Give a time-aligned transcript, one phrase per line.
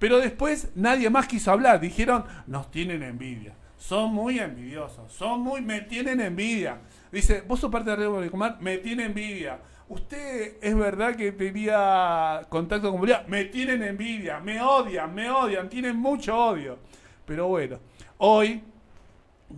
[0.00, 1.78] Pero después nadie más quiso hablar.
[1.78, 3.54] Dijeron, nos tienen envidia.
[3.76, 5.12] Son muy envidiosos.
[5.12, 6.78] Son muy, me tienen envidia.
[7.12, 9.60] Dice, vos sos parte de Red Bolicomar, me tiene envidia.
[9.88, 15.68] Usted es verdad que tenía contacto con Bolivia, me tienen envidia, me odian, me odian,
[15.68, 16.78] tienen mucho odio.
[17.26, 17.78] Pero bueno,
[18.18, 18.62] hoy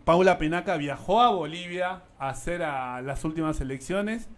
[0.05, 4.29] Paula Penaca viajó a Bolivia a hacer las últimas elecciones.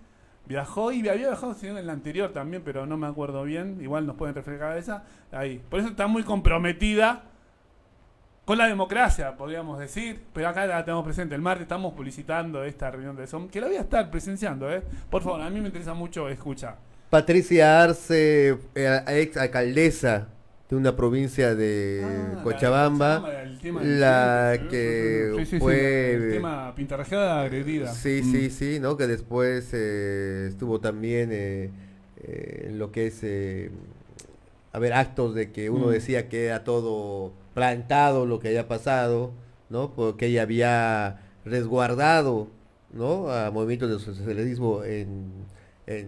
[0.46, 3.78] Viajó y había viajado en la anterior también, pero no me acuerdo bien.
[3.80, 5.04] Igual nos pueden reflejar esa.
[5.32, 5.62] Ahí.
[5.70, 7.22] Por eso está muy comprometida
[8.44, 10.20] con la democracia, podríamos decir.
[10.34, 11.34] Pero acá la tenemos presente.
[11.34, 14.70] El martes estamos publicitando esta reunión de SOM, que la voy a estar presenciando.
[14.70, 14.82] ¿eh?
[15.08, 16.76] Por favor, a mí me interesa mucho escuchar.
[17.08, 20.28] Patricia Arce, eh, ex alcaldesa
[20.74, 22.02] de una provincia de
[22.36, 23.22] Ah, Cochabamba,
[23.82, 26.14] la, tema que Sí, sí, sí, fue...
[26.14, 27.92] el tema pintarrajeada agredida.
[27.92, 28.30] Sí, Mm.
[28.32, 28.96] sí, sí, ¿no?
[28.96, 31.70] Que después eh, estuvo también eh,
[32.22, 33.70] eh, en lo que es, eh,
[34.72, 35.90] a ver, actos de que uno Mm.
[35.92, 39.32] decía que era todo plantado lo que había pasado,
[39.70, 39.92] ¿no?
[39.94, 42.48] Porque ella había resguardado,
[42.92, 43.30] ¿no?
[43.30, 45.26] A movimientos de socialismo en,
[45.86, 46.06] en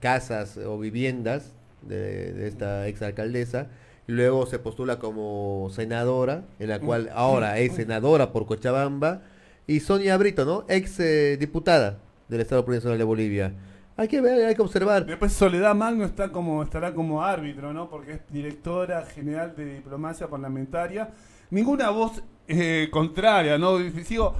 [0.00, 3.68] casas o viviendas de, de esta exalcaldesa.
[4.08, 9.20] Luego se postula como senadora, en la cual ahora es senadora por Cochabamba.
[9.66, 10.64] Y Sonia Brito, ¿no?
[10.66, 13.52] Ex eh, diputada del Estado Provincial de Bolivia.
[13.98, 15.04] Hay que ver, hay que observar.
[15.04, 17.90] Después Soledad Magno está como, estará como árbitro, ¿no?
[17.90, 21.10] Porque es directora general de diplomacia parlamentaria.
[21.50, 23.76] Ninguna voz eh, contraria, ¿no?
[24.04, 24.36] Sigo,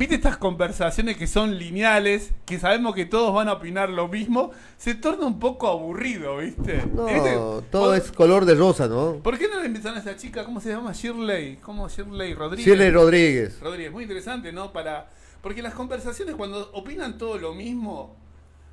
[0.00, 4.50] ¿viste estas conversaciones que son lineales, que sabemos que todos van a opinar lo mismo?
[4.78, 6.82] Se torna un poco aburrido, ¿viste?
[6.92, 7.34] No, ¿Viste?
[7.70, 9.18] todo ¿Por- es color de rosa, ¿no?
[9.22, 10.44] ¿Por qué no le invitan a esa chica?
[10.44, 10.92] ¿Cómo se llama?
[10.92, 11.58] Shirley.
[11.58, 12.66] ¿Cómo Shirley Rodríguez?
[12.66, 13.60] Shirley Rodríguez.
[13.60, 14.72] Rodríguez, muy interesante, ¿no?
[14.72, 15.10] Para
[15.42, 18.16] porque las conversaciones cuando opinan todo lo mismo,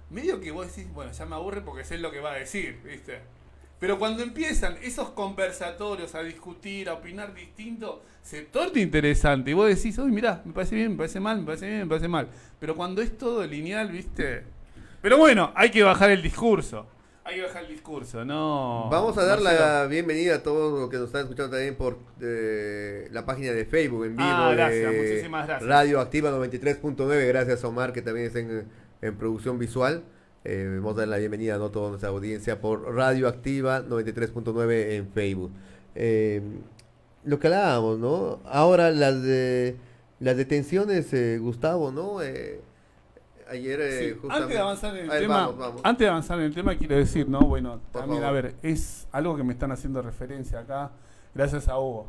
[0.10, 2.80] medio que vos decís, bueno, ya me aburre porque sé lo que va a decir,
[2.84, 3.20] ¿viste?
[3.80, 9.52] Pero cuando empiezan esos conversatorios a discutir, a opinar distinto, se torna interesante.
[9.52, 11.88] Y vos decís, uy, mirá, me parece bien, me parece mal, me parece bien, me
[11.88, 12.28] parece mal.
[12.60, 14.44] Pero cuando es todo lineal, ¿viste?
[15.02, 16.88] Pero bueno, hay que bajar el discurso.
[17.24, 18.88] Hay que bajar el discurso, no.
[18.90, 19.66] Vamos a dar Marcelo.
[19.66, 23.66] la bienvenida a todos los que nos están escuchando también por eh, la página de
[23.66, 25.70] Facebook en vivo Ah, gracias, de muchísimas gracias.
[25.70, 27.28] Radio Activa 93.9.
[27.28, 28.66] Gracias Omar que también está en,
[29.02, 30.04] en producción visual.
[30.44, 31.70] Eh, vamos a dar la bienvenida a ¿no?
[31.70, 35.52] toda nuestra audiencia por Radio Activa 93.9 en Facebook.
[35.96, 36.42] Eh,
[37.26, 38.40] lo que hablábamos, ¿no?
[38.46, 39.76] Ahora las de
[40.20, 42.20] las detenciones, eh, Gustavo, ¿no?
[43.50, 45.82] Ayer Sí, justamente- Antes de avanzar en el ver, tema, vamos, vamos.
[45.84, 49.08] antes de avanzar en el tema quiero decir, no, bueno, Por también a ver, es
[49.12, 50.92] algo que me están haciendo referencia acá,
[51.34, 52.08] gracias a Hugo.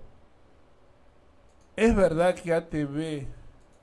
[1.77, 3.27] Es verdad que ATV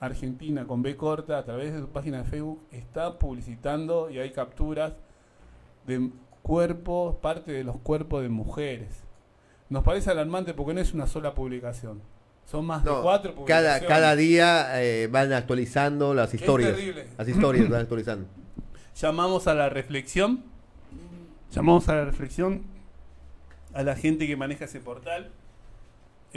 [0.06, 4.32] Argentina con B corta a través de su página de Facebook está publicitando y hay
[4.32, 4.94] capturas
[5.88, 6.10] de
[6.42, 9.04] cuerpos, parte de los cuerpos de mujeres.
[9.70, 12.02] Nos parece alarmante porque no es una sola publicación.
[12.46, 13.80] Son más de cuatro publicaciones.
[13.80, 16.76] cada, cada día eh, van actualizando las historias.
[16.76, 17.08] terrible.
[17.18, 18.28] Las historias van actualizando.
[18.96, 20.44] llamamos a la reflexión,
[21.52, 22.64] llamamos a la reflexión
[23.74, 25.32] a la gente que maneja ese portal,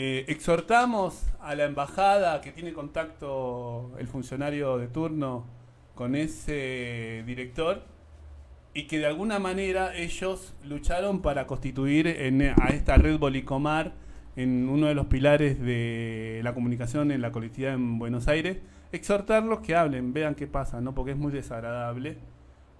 [0.01, 5.45] Eh, exhortamos a la embajada que tiene contacto el funcionario de turno
[5.97, 7.83] con ese director
[8.75, 13.93] y que de alguna manera ellos lucharon para constituir en, a esta red Bolicomar
[14.37, 18.59] en uno de los pilares de la comunicación en la colectividad en Buenos Aires,
[18.93, 20.95] exhortarlos que hablen, vean qué pasa, ¿no?
[20.95, 22.19] Porque es muy desagradable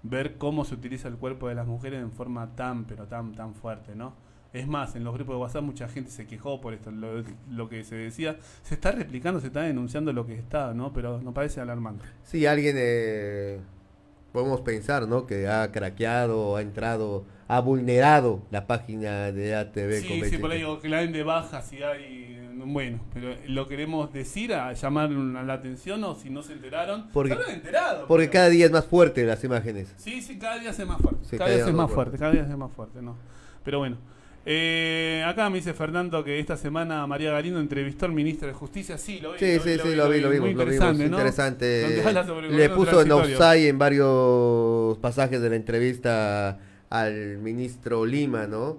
[0.03, 3.55] ver cómo se utiliza el cuerpo de las mujeres en forma tan, pero tan, tan
[3.55, 4.28] fuerte, ¿no?
[4.51, 7.69] Es más, en los grupos de WhatsApp mucha gente se quejó por esto, lo, lo
[7.69, 8.37] que se decía.
[8.63, 10.91] Se está replicando, se está denunciando lo que está, ¿no?
[10.91, 12.03] Pero nos parece alarmante.
[12.23, 13.59] Sí, alguien, eh,
[14.31, 15.27] podemos pensar, ¿no?
[15.27, 20.01] Que ha craqueado, ha entrado, ha vulnerado la página de ATV.
[20.01, 20.39] Sí, con sí, 20.
[20.39, 22.35] por ahí digo que la den de baja si hay...
[22.61, 27.07] Bueno, pero lo queremos decir a llamar la atención o si no se enteraron.
[27.13, 28.05] Porque- se enterado.
[28.07, 29.93] Porque pero- cada día es más fuerte las imágenes.
[29.95, 31.19] Sí, sí, cada día se más fuerte.
[31.23, 33.15] Sí, cada, día se más fuerte, cada día es más fuerte, ¿no?
[33.63, 33.97] Pero bueno.
[34.45, 38.97] Eh, acá me dice Fernando que esta semana María Galindo entrevistó al ministro de Justicia.
[38.97, 39.39] Sí, lo vi.
[39.39, 40.67] Sí, sí, sí, lo vi, lo vimos, lo vimos.
[40.67, 41.17] interesante, ¿no?
[41.17, 42.49] Interesante.
[42.49, 46.59] Le puso en offside en varios pasajes de la entrevista
[46.89, 48.77] al ministro Lima, ¿no?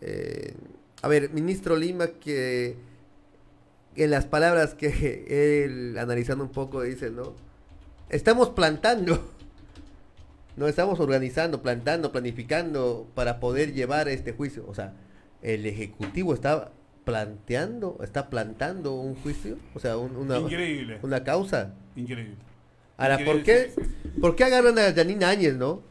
[0.00, 0.54] Eh,
[1.02, 2.76] a ver, ministro Lima que
[3.96, 7.34] en las palabras que él analizando un poco dice, ¿no?
[8.08, 9.32] Estamos plantando.
[10.56, 14.64] No estamos organizando, plantando, planificando para poder llevar este juicio.
[14.68, 14.94] O sea,
[15.42, 16.72] el ejecutivo está
[17.04, 20.98] planteando, está plantando un juicio, o sea, un- una, Increíble.
[21.02, 21.74] una causa.
[21.96, 22.34] Increíble.
[22.98, 23.72] Ahora, ¿por qué,
[24.20, 25.82] ¿por qué agarran a Janine Áñez, no?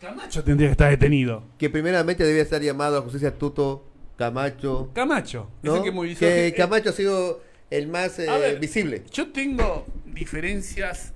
[0.00, 1.42] Camacho tendría que estar detenido.
[1.58, 3.84] Que primeramente debía estar llamado a justicia tuto
[4.16, 4.90] Camacho.
[4.94, 5.76] Camacho, ¿no?
[5.76, 6.20] ese que movilizó.
[6.20, 8.60] Que eh, Camacho ha sido el más eh, ver.
[8.60, 9.02] visible.
[9.10, 11.14] Yo tengo diferencias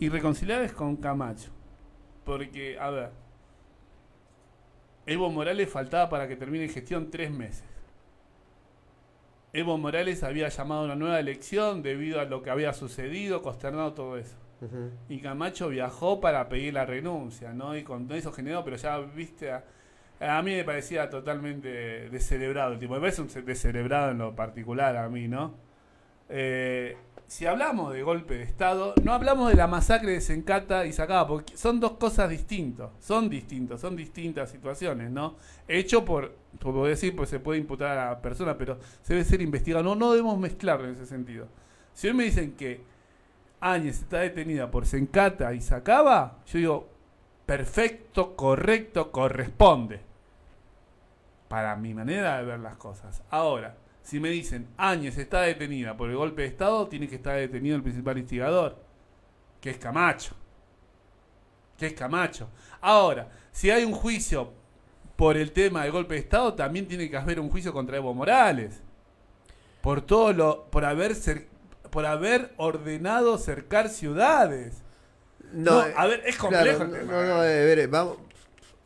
[0.00, 1.50] irreconciliables con Camacho.
[2.24, 3.10] Porque, a ver,
[5.06, 7.64] Evo Morales faltaba para que termine gestión tres meses.
[9.52, 13.92] Evo Morales había llamado a una nueva elección debido a lo que había sucedido, consternado
[13.92, 14.36] todo eso.
[15.08, 17.76] Y Camacho viajó para pedir la renuncia, ¿no?
[17.76, 19.64] Y con todo eso generó, pero ya, viste, a,
[20.20, 22.94] a mí me parecía totalmente descerebrado el tipo.
[22.94, 25.54] Me parece un ce- descerebrado en lo particular a mí, ¿no?
[26.28, 26.96] Eh,
[27.32, 31.26] si hablamos de golpe de Estado, no hablamos de la masacre de Sencata y Sacaba,
[31.26, 32.90] porque son dos cosas distintas.
[33.00, 35.36] Son distintos, son distintas situaciones, ¿no?
[35.66, 39.40] Hecho por, por decir, pues se puede imputar a la persona, pero se debe ser
[39.40, 39.82] investigado.
[39.82, 41.48] No, no debemos mezclarlo en ese sentido.
[41.94, 42.82] Si hoy me dicen que
[43.60, 46.88] Áñez está detenida por Sencata y Sacaba, yo digo,
[47.46, 50.02] perfecto, correcto, corresponde.
[51.48, 53.22] Para mi manera de ver las cosas.
[53.30, 57.36] Ahora, si me dicen Áñez está detenida por el golpe de Estado, tiene que estar
[57.36, 58.76] detenido el principal instigador,
[59.60, 60.34] que es Camacho.
[61.78, 62.48] Que es Camacho.
[62.80, 64.52] Ahora, si hay un juicio
[65.16, 68.12] por el tema del golpe de Estado, también tiene que haber un juicio contra Evo
[68.14, 68.80] Morales.
[69.80, 70.64] Por todo lo.
[70.70, 71.46] por haber cer-
[71.90, 74.82] por haber ordenado cercar ciudades.
[75.52, 77.12] No, eh, a ver, es complejo claro, el tema.
[77.12, 78.16] no, no, a ver, vamos.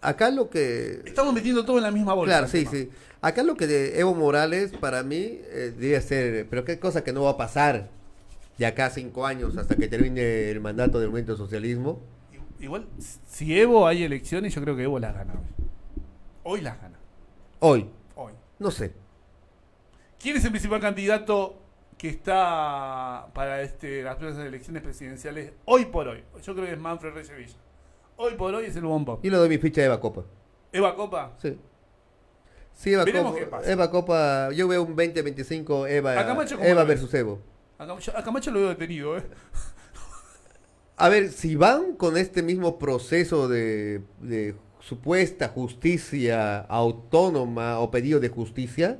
[0.00, 2.32] Acá lo que Estamos metiendo todo en la misma bolsa.
[2.32, 2.70] Claro, sí, tema.
[2.70, 2.90] sí.
[3.26, 7.12] Acá lo que de Evo Morales, para mí, eh, debe ser, pero qué cosa que
[7.12, 7.88] no va a pasar
[8.56, 11.98] de acá a cinco años hasta que termine el mandato del movimiento socialismo.
[12.60, 12.86] Igual,
[13.26, 15.66] si Evo hay elecciones, yo creo que Evo las gana hoy.
[16.44, 17.00] Hoy las gana.
[17.58, 18.32] Hoy, Hoy.
[18.60, 18.92] no sé.
[20.20, 21.60] ¿Quién es el principal candidato
[21.98, 26.22] que está para este, las próximas elecciones presidenciales hoy por hoy?
[26.44, 27.58] Yo creo que es Manfred Reyes Villa.
[28.18, 29.18] Hoy por hoy es el bombo.
[29.20, 30.22] Yo le doy mi ficha Eva Copa.
[30.72, 31.34] Eva Copa.
[31.42, 31.58] Sí.
[32.76, 33.40] Sí, Eva Veremos Copa.
[33.44, 33.72] qué pasa.
[33.72, 37.40] Eva Copa, yo veo un 20-25 Eva, A Camacho, ¿cómo Eva versus Evo.
[37.78, 39.22] A Camacho, a Camacho lo veo detenido, ¿eh?
[40.98, 48.18] A ver, si van con este mismo proceso de, de supuesta justicia autónoma o pedido
[48.20, 48.98] de justicia,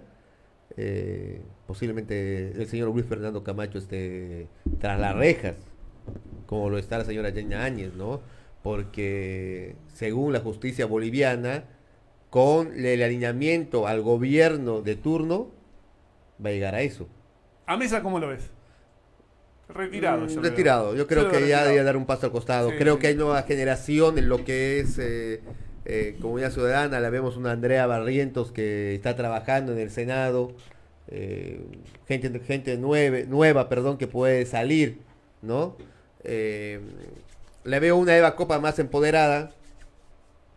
[0.77, 5.55] eh, posiblemente el señor Luis Fernando Camacho esté tras las rejas,
[6.47, 8.21] como lo está la señora Yeña Áñez, ¿no?
[8.63, 11.65] Porque según la justicia boliviana,
[12.37, 15.53] con el alineamiento al gobierno de turno,
[16.45, 17.09] va a llegar a eso.
[17.65, 18.51] ¿A Mesa cómo lo ves?
[19.71, 20.27] Retirado.
[20.27, 20.95] Mm, yo retirado.
[20.95, 22.69] Yo creo que ya debería dar un paso al costado.
[22.69, 23.01] Sí, creo sí.
[23.01, 25.41] que hay nueva generación en lo que es eh,
[25.87, 27.01] eh, comunidad ciudadana.
[27.01, 30.53] La vemos una Andrea Barrientos que está trabajando en el Senado.
[31.09, 31.65] eh,
[32.07, 34.99] gente gente nueve, nueva, perdón, que puede salir,
[35.41, 35.79] ¿no?
[36.23, 36.81] Eh,
[37.65, 39.53] le veo una Eva Copa más empoderada.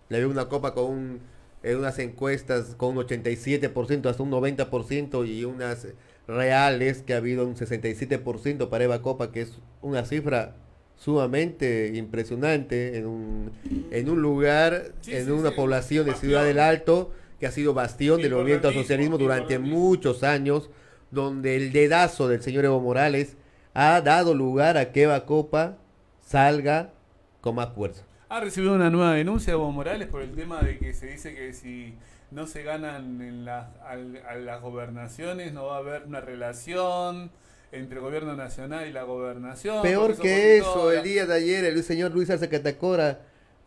[0.10, 1.20] Le veo una Copa con un,
[1.64, 5.88] en unas encuestas con un 87% hasta un 90% y unas
[6.28, 10.56] reales que ha habido un 67% para Eva Copa, que es una cifra
[10.96, 13.52] sumamente impresionante en un,
[13.92, 16.14] en un lugar, Sí, en sí, una sí, población de.
[16.14, 20.70] Ciudad del Alto, que ha sido bastión del movimiento al socialismo durante muchos años,
[21.12, 23.38] donde el dedazo del señor Evo Morales
[23.74, 25.78] ha dado lugar a que Eva Copa
[26.22, 26.94] salga
[27.42, 28.04] con más fuerza.
[28.30, 31.34] Ha recibido una nueva denuncia de Evo Morales por el tema de que se dice
[31.34, 31.96] que si
[32.32, 33.96] no se ganan en las, a
[34.36, 37.32] las gobernaciones no va a haber una relación
[37.72, 39.82] entre el gobierno nacional y la gobernación.
[39.82, 43.20] Peor que eso, el día de ayer el señor Luis Arce Catacora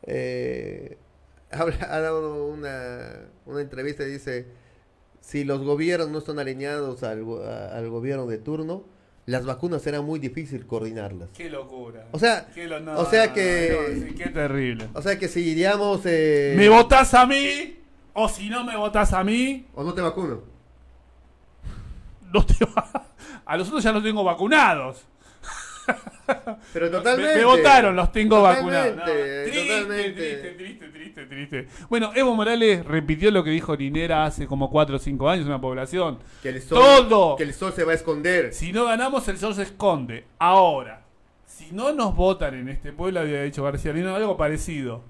[0.04, 0.96] eh,
[1.50, 4.46] ha dado una, una entrevista y dice,
[5.20, 8.84] si los gobiernos no están alineados al, go- a- al gobierno de turno,
[9.26, 11.28] las vacunas será muy difícil coordinarlas.
[11.36, 12.06] Qué locura.
[12.12, 14.88] O sea, Qué lo- no, o sea que- no, sí, qué terrible.
[14.94, 16.00] O sea que si iríamos...
[16.04, 17.76] eh, ¿Me votás a mí?
[18.14, 20.42] O si no me votás a mí, ¿O no te vacuno?
[22.32, 23.06] no te va-
[23.46, 25.04] a los otros ya los tengo vacunados.
[26.72, 27.36] Pero Me- totalmente.
[27.38, 28.96] Me, votaron, los tengo vacunados.
[28.96, 30.12] No, Totalmente, triste, totalmente.
[30.12, 31.68] triste, triste, triste, triste.
[31.88, 35.48] Bueno, Evo Morales repitió lo que dijo Linera hace como 4 o 5 años en
[35.52, 36.18] una población.
[36.42, 37.36] Que el sol, Todo.
[37.36, 38.52] Que el sol se va a esconder.
[38.54, 40.24] Si no ganamos, el sol se esconde.
[40.38, 41.02] Ahora,
[41.46, 45.02] si no nos votan en este pueblo, había dicho García Lino algo parecido.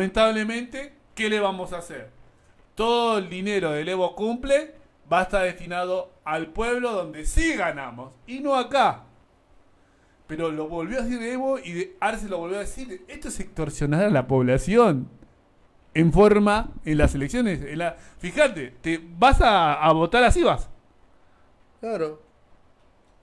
[0.00, 2.10] Lamentablemente, ¿qué le vamos a hacer?
[2.74, 4.74] Todo el dinero del Evo cumple
[5.12, 9.02] va a estar destinado al pueblo donde sí ganamos y no acá.
[10.30, 13.04] Pero lo volvió a decir Evo y de Arce lo volvió a decir.
[13.08, 15.08] Esto es extorsionar a la población
[15.92, 17.60] en forma en las elecciones.
[17.62, 20.68] En la, fíjate, te vas a, a votar así vas.
[21.80, 22.22] Claro.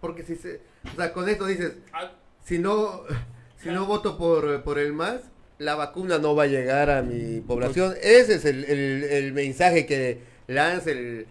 [0.01, 0.61] Porque si se...
[0.93, 2.11] O sea, con esto dices, A-
[2.43, 3.01] si no,
[3.57, 5.21] si no voto por, por el MAS,
[5.59, 7.95] la vacuna no va a llegar a mi población.
[8.01, 11.25] Ese es el, el- el mensaje que lanza el,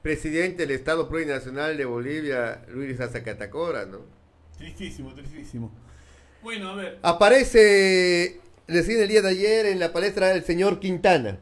[0.00, 3.98] presidente del Estado Plurinacional de Bolivia, Luis Asa Catacora, ¿no?
[4.58, 5.70] Tristísimo, tristísimo.
[6.42, 6.98] Bueno, a ver.
[7.02, 11.38] Aparece recién el día de ayer en la palestra el señor Quintana.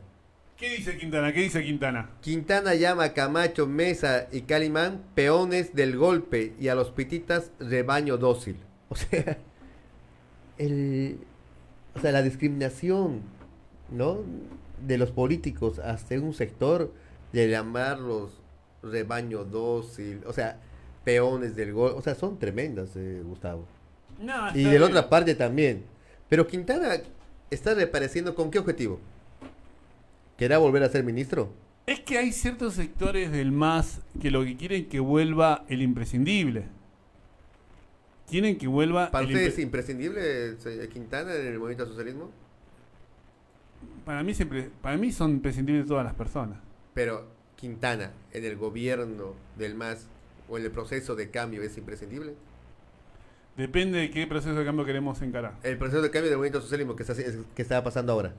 [0.56, 1.32] ¿Qué dice Quintana?
[1.32, 2.10] ¿Qué dice Quintana?
[2.22, 8.16] Quintana llama a Camacho, Mesa y Calimán peones del golpe y a los pititas rebaño
[8.16, 8.56] dócil.
[8.88, 9.36] O sea,
[10.58, 11.18] el,
[11.96, 13.22] o sea, la discriminación,
[13.90, 14.20] ¿no?
[14.86, 16.92] De los políticos hacia un sector
[17.32, 18.40] de llamarlos
[18.84, 20.60] rebaño dócil, o sea,
[21.06, 23.64] peones del golpe, o sea, son tremendas, eh, Gustavo.
[24.20, 25.84] No, Y de la otra parte también.
[26.28, 26.94] Pero Quintana
[27.48, 28.98] está reapareciendo con qué objetivo?
[30.36, 31.48] ¿Querrá volver a ser ministro?
[31.86, 36.64] Es que hay ciertos sectores del MAS que lo que quieren que vuelva el imprescindible.
[38.28, 40.20] Quieren que vuelva ¿Para el usted es impre- imprescindible
[40.64, 42.30] eh, Quintana en el movimiento al socialismo?
[44.04, 46.58] para mí siempre para mí son imprescindibles todas las personas.
[46.94, 50.08] Pero Quintana en el gobierno del MAS
[50.48, 52.34] o en el proceso de cambio es imprescindible.
[53.56, 55.54] Depende de qué proceso de cambio queremos encarar.
[55.62, 58.34] El proceso de cambio del movimiento al socialismo que está, que está pasando ahora.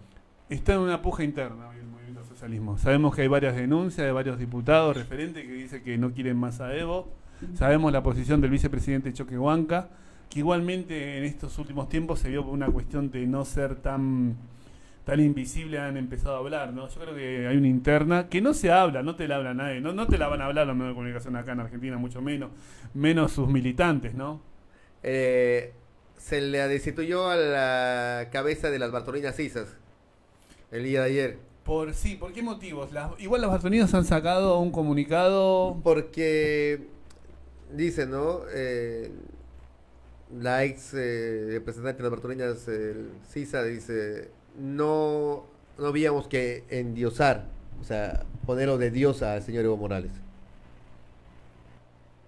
[0.50, 2.78] Está en una puja interna hoy el movimiento al socialismo.
[2.78, 6.62] Sabemos que hay varias denuncias de varios diputados referentes que dicen que no quieren más
[6.62, 7.12] a Evo.
[7.56, 9.90] Sabemos la posición del vicepresidente Choquehuanca,
[10.30, 14.36] que igualmente en estos últimos tiempos se vio por una cuestión de no ser tan
[15.08, 16.90] tan invisible han empezado a hablar, ¿no?
[16.90, 19.80] Yo creo que hay una interna que no se habla, no te la habla nadie,
[19.80, 22.22] no, no te la van a hablar los medios de comunicación acá en Argentina, mucho
[22.22, 22.52] menos,
[22.94, 24.42] menos sus militantes, ¿no?
[25.04, 25.72] Eh,
[26.18, 29.78] se le destituyó a la cabeza de las Bartolinas Cisas
[30.72, 31.38] el día de ayer.
[31.64, 32.92] Por sí, ¿por qué motivos?
[32.92, 36.86] Las- igual los Bartolinos han sacado un comunicado Porque
[37.74, 38.42] dice, ¿no?
[38.54, 39.10] Eh,
[40.38, 42.70] la ex eh, representante de las Bartolinas,
[43.30, 45.46] Sisa, dice, no,
[45.78, 47.46] no habíamos que endiosar,
[47.82, 50.12] o sea, ponerlo de diosa al señor Evo Morales.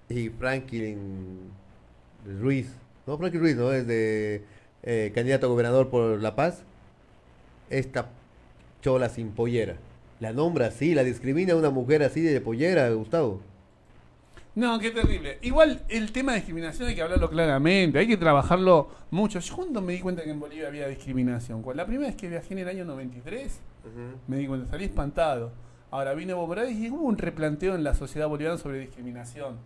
[0.09, 1.51] Y Franklin
[2.39, 2.73] Ruiz,
[3.05, 3.71] no, Franklin Ruiz, ¿no?
[3.71, 4.43] Es de
[4.83, 6.63] eh, candidato a gobernador por La Paz.
[7.69, 8.09] Esta
[8.81, 9.77] chola sin pollera.
[10.19, 13.41] La nombra así, la discrimina a una mujer así de pollera, Gustavo.
[14.55, 15.37] No, qué terrible.
[15.41, 19.39] Igual el tema de discriminación hay que hablarlo claramente, hay que trabajarlo mucho.
[19.39, 22.53] Yo cuando me di cuenta que en Bolivia había discriminación, la primera vez que viajé
[22.53, 23.59] en el año 93,
[24.27, 25.51] me di cuenta, salí espantado.
[25.91, 29.57] Ahora vine Evo Morales y hubo un replanteo en la sociedad boliviana sobre discriminación.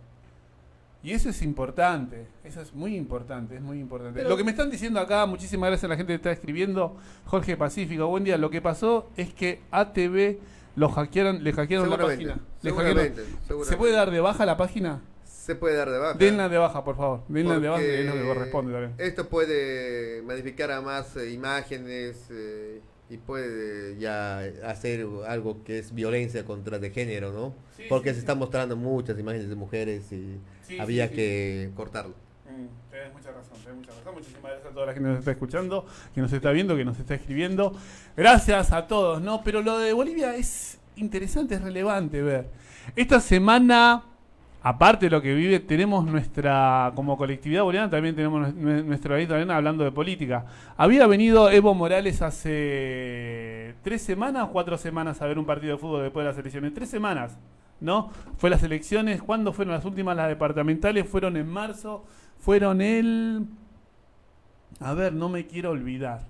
[1.02, 4.14] Y eso es importante, eso es muy importante, es muy importante.
[4.20, 6.96] Pero- lo que me están diciendo acá, muchísimas gracias a la gente que está escribiendo,
[7.26, 8.38] Jorge Pacífico, buen día.
[8.38, 10.38] Lo que pasó es que ATV
[10.76, 12.38] lo hackearon, le hackearon la página.
[12.62, 15.02] Le seguramente, hackearon- ¿Se puede dar de baja la página?
[15.24, 16.14] Se puede dar de baja.
[16.18, 17.20] Denla de baja, por favor.
[17.28, 18.94] Denla de baja, que es lo que corresponde también.
[18.98, 25.94] Esto puede modificar a más eh, imágenes eh, y puede ya hacer algo que es
[25.94, 27.54] violencia contra de género, ¿no?
[27.76, 28.24] Sí, Porque sí, se sí.
[28.24, 30.40] están mostrando muchas imágenes de mujeres y
[30.80, 32.14] había que cortarlo.
[32.94, 34.14] Tenés mucha razón, tenés mucha razón.
[34.14, 36.84] Muchísimas gracias a toda la gente que nos está escuchando, que nos está viendo, que
[36.84, 37.72] nos está escribiendo.
[38.16, 39.42] Gracias a todos, ¿no?
[39.42, 42.50] Pero lo de Bolivia es interesante, es relevante ver.
[42.94, 44.04] Esta semana,
[44.62, 49.32] aparte de lo que vive, tenemos nuestra, como colectividad boliviana, también tenemos nue- nuestro granito
[49.32, 50.46] de arena hablando de política.
[50.76, 56.04] Había venido Evo Morales hace tres semanas, cuatro semanas a ver un partido de fútbol
[56.04, 56.72] después de las elecciones.
[56.72, 57.36] Tres semanas.
[57.80, 58.10] ¿no?
[58.38, 60.16] Fue las elecciones, ¿cuándo fueron las últimas?
[60.16, 62.04] Las departamentales fueron en marzo,
[62.38, 63.46] fueron el...
[64.80, 66.26] A ver, no me quiero olvidar.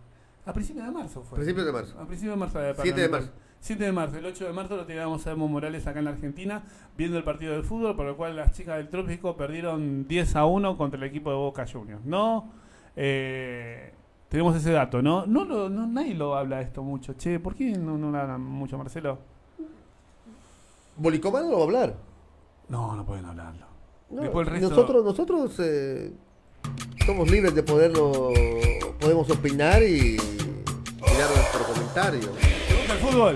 [0.47, 1.37] A principios de marzo fue.
[1.37, 1.99] Principios de marzo.
[1.99, 2.59] A principios de marzo.
[2.61, 3.31] la 7 de marzo.
[3.61, 4.19] 7 de marzo.
[4.19, 6.63] El 8 de marzo lo teníamos a Evo Morales acá en la Argentina,
[6.99, 10.45] viendo el partido de fútbol, por el cual las chicas del Trópico perdieron 10 a
[10.45, 12.51] 1 contra el equipo de Boca Juniors, ¿no?
[12.95, 13.95] Eh,
[14.29, 15.25] tenemos ese dato, ¿no?
[15.27, 17.15] No, lo- no Nadie lo habla esto mucho.
[17.15, 19.19] Che, ¿por qué no, no lo hablan mucho, Marcelo?
[20.97, 21.95] Bolicomán no lo va a hablar.
[22.69, 23.67] No, no pueden hablarlo.
[24.11, 26.13] No, Después el resto- Nosotros, nosotros eh,
[27.07, 28.33] somos libres de poderlo,
[29.01, 32.21] podemos opinar y, y dar nuestro comentario.
[32.69, 33.35] ¿Te gusta el fútbol?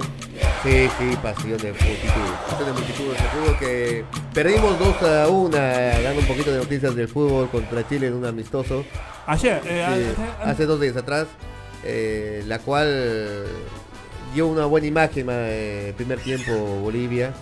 [0.63, 2.33] Sí, sí, pasión de multitud.
[2.49, 6.95] Pasión de multitud de fútbol que perdimos 2 a 1, dando un poquito de noticias
[6.95, 8.85] del fútbol contra Chile en un amistoso.
[9.27, 11.27] Ayer, eh, hace dos días atrás,
[11.85, 13.45] eh, la cual
[14.35, 17.33] dio una buena imagen eh, primer tiempo Bolivia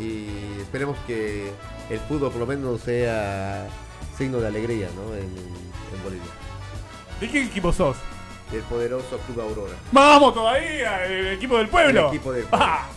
[0.00, 1.50] y esperemos que
[1.90, 3.66] el fútbol por lo menos sea
[4.16, 5.14] signo de alegría ¿no?
[5.14, 6.30] en, en Bolivia.
[7.20, 7.96] ¿De qué equipo sos?
[8.52, 9.74] El poderoso Club Aurora.
[9.92, 11.04] ¡Vamos todavía!
[11.06, 12.08] El equipo del pueblo.
[12.10, 12.66] El equipo del pueblo.
[12.66, 12.88] Ah,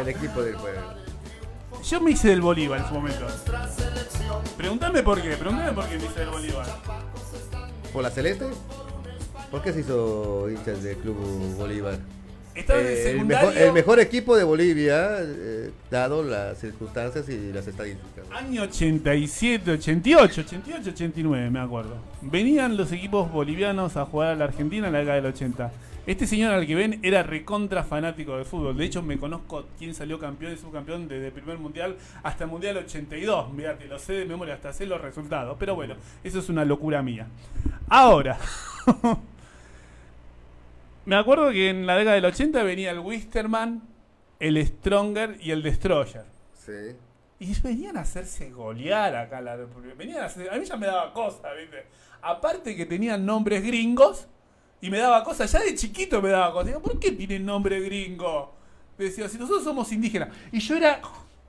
[0.00, 0.80] El equipo del pueblo.
[1.84, 3.26] yo me hice del Bolívar en su momento.
[4.56, 6.66] Pregúntame por qué, pregúntame por qué me hice del Bolívar.
[7.92, 8.46] ¿Por la Celeste?
[9.50, 11.16] ¿Por qué se hizo hinchas del Club
[11.56, 11.98] Bolívar?
[12.56, 17.28] Estaba en el Eh, el, mejor, el mejor equipo de Bolivia, eh, dado las circunstancias
[17.28, 18.28] y las estadísticas.
[18.28, 18.36] ¿no?
[18.36, 21.96] Año 87, 88, 88, 89, me acuerdo.
[22.22, 25.72] Venían los equipos bolivianos a jugar a la Argentina en la década del 80.
[26.06, 28.76] Este señor al que ven era recontra fanático de fútbol.
[28.76, 32.50] De hecho, me conozco quién salió campeón y subcampeón desde el primer mundial hasta el
[32.50, 33.52] mundial 82.
[33.52, 35.56] Mirate, lo sé de memoria, hasta sé los resultados.
[35.58, 37.26] Pero bueno, eso es una locura mía.
[37.88, 38.38] Ahora,
[41.06, 43.82] me acuerdo que en la década del 80 venía el Wisterman,
[44.38, 46.24] el Stronger y el Destroyer.
[46.54, 46.94] Sí.
[47.38, 49.40] Y venían a hacerse golear acá.
[49.40, 49.56] La,
[49.96, 51.86] venían a, hacer- a mí ya me daba cosa, ¿viste?
[52.22, 54.26] Aparte que tenían nombres gringos
[54.80, 55.46] y me daba cosa.
[55.46, 56.66] Ya de chiquito me daba cosa.
[56.68, 58.54] Digo, ¿por qué tienen nombre gringo?
[58.98, 60.30] Decía, si nosotros somos indígenas.
[60.50, 61.00] Y yo era,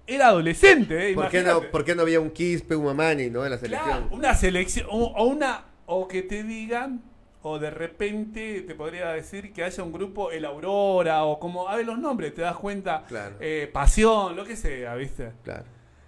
[0.06, 1.14] era adolescente, ¿eh?
[1.16, 1.62] ¿Por qué, no.
[1.72, 3.46] ¿Por qué no había un Quispe, un Mamani, ¿no?
[3.46, 3.90] En la selección.
[3.90, 4.88] Claro, una selección.
[4.92, 5.64] O, o una.
[5.86, 7.02] O que te digan.
[7.50, 11.76] O de repente te podría decir que haya un grupo, el Aurora, o como, a
[11.76, 13.36] ver los nombres, te das cuenta, Claro.
[13.40, 15.32] eh, Pasión, lo que sea, ¿viste?
[15.44, 15.64] Claro.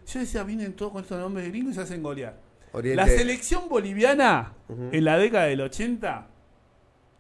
[0.06, 2.36] Yo decía, vienen todos con estos nombres gringos y se hacen golear.
[2.72, 2.96] Oriente.
[2.96, 4.54] La selección boliviana,
[4.92, 6.28] en la década del 80,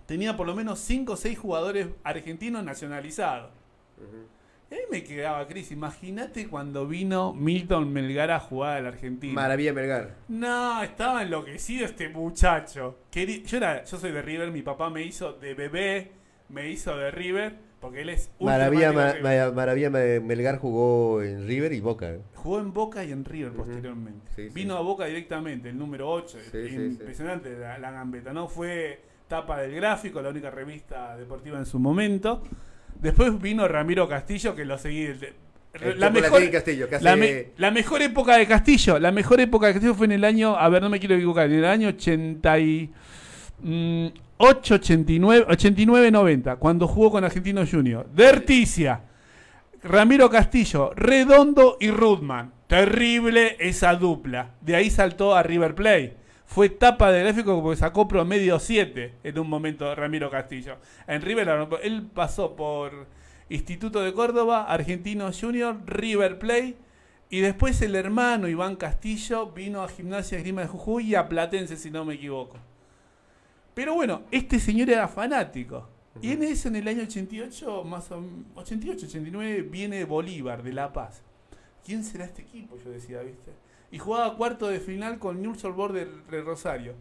[0.05, 3.51] tenía por lo menos 5 o 6 jugadores argentinos nacionalizados.
[4.71, 5.71] Y ahí me quedaba crisis.
[5.71, 9.33] Imagínate cuando vino Milton Melgar a jugar a la Argentina.
[9.33, 10.15] Maravilla Melgar.
[10.27, 12.99] No, estaba enloquecido este muchacho.
[13.11, 16.11] Yo, era, yo soy de River, mi papá me hizo de bebé,
[16.49, 19.15] me hizo de River, porque él es Maravilla, Ma-.
[19.23, 22.11] Ma- Maravilla Ma- Melgar jugó en River y Boca.
[22.11, 22.19] ¿eh?
[22.35, 24.29] Jugó en Boca y en River posteriormente.
[24.35, 24.53] Sí, sí.
[24.53, 26.37] Vino a Boca directamente, el número 8.
[26.43, 26.75] Sí, sí, sí.
[26.75, 28.47] Impresionante La, la gambeta, ¿no?
[28.47, 32.43] Fue tapa del gráfico, la única revista deportiva en su momento.
[32.99, 35.03] Después vino Ramiro Castillo, que lo seguí.
[35.05, 35.33] desde-
[35.73, 39.39] El La mejor, Castillo, que hace- la, me- la mejor época de Castillo, la mejor
[39.39, 41.65] época de Castillo fue en el año, a ver, no me quiero equivocar, en el
[41.65, 42.91] año 88,
[44.75, 48.07] 89, 89, 90, cuando jugó con Argentino Junior.
[48.13, 49.01] Derticia,
[49.83, 52.51] Ramiro Castillo, Redondo y Rudman.
[52.67, 54.51] Terrible esa dupla.
[54.61, 56.17] De ahí saltó a River Plate.
[56.49, 60.77] Fue tapa de gráfico porque sacó promedio 7 en un momento Ramiro Castillo.
[61.05, 61.47] En River
[61.83, 63.05] él pasó por
[63.49, 66.75] Instituto de Córdoba, Argentino Junior, River Plate
[67.29, 71.77] y después el hermano Iván Castillo vino a Gimnasia Esgrima de Jujuy y a Platense
[71.77, 72.57] si no me equivoco.
[73.75, 75.87] Pero bueno, este señor era fanático.
[76.19, 78.23] Y en eso, en el año 88, más o
[78.55, 81.21] 88, 89, viene Bolívar de La Paz.
[81.85, 82.75] ¿Quién será este equipo?
[82.83, 83.51] Yo decía, ¿viste?
[83.91, 86.95] Y jugaba cuarto de final con Newell's Old de, de Rosario.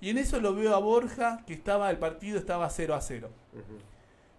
[0.00, 3.30] Y en eso lo veo a Borja, que estaba, el partido estaba 0 a 0.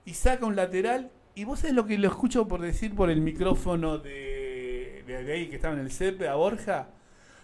[0.06, 1.12] Y saca un lateral.
[1.36, 5.34] Y vos sabés lo que lo escucho por decir por el micrófono de, de, de
[5.34, 6.90] ahí que estaba en el CEP a Borja.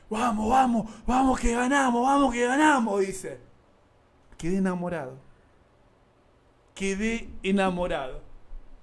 [0.10, 3.40] Vamos, vamos, vamos que ganamos, vamos que ganamos, dice.
[4.38, 5.18] Quedé enamorado.
[6.74, 8.22] Quedé enamorado.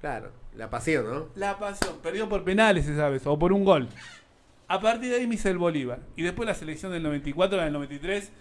[0.00, 1.26] Claro, la pasión, ¿no?
[1.34, 1.96] La pasión.
[2.02, 3.88] Perdió por penales esa vez, o por un gol.
[4.68, 6.00] A partir de ahí me hice el Bolívar.
[6.16, 8.32] Y después la selección del 94, la del 93,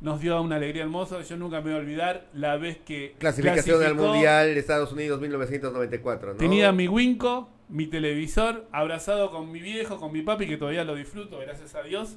[0.00, 1.20] nos dio una alegría hermosa.
[1.22, 3.14] Yo nunca me voy a olvidar la vez que.
[3.18, 6.38] Clasificación al Mundial de Estados Unidos 1994, ¿no?
[6.38, 10.94] Tenía mi Winco, mi televisor, abrazado con mi viejo, con mi papi, que todavía lo
[10.94, 12.16] disfruto, gracias a Dios.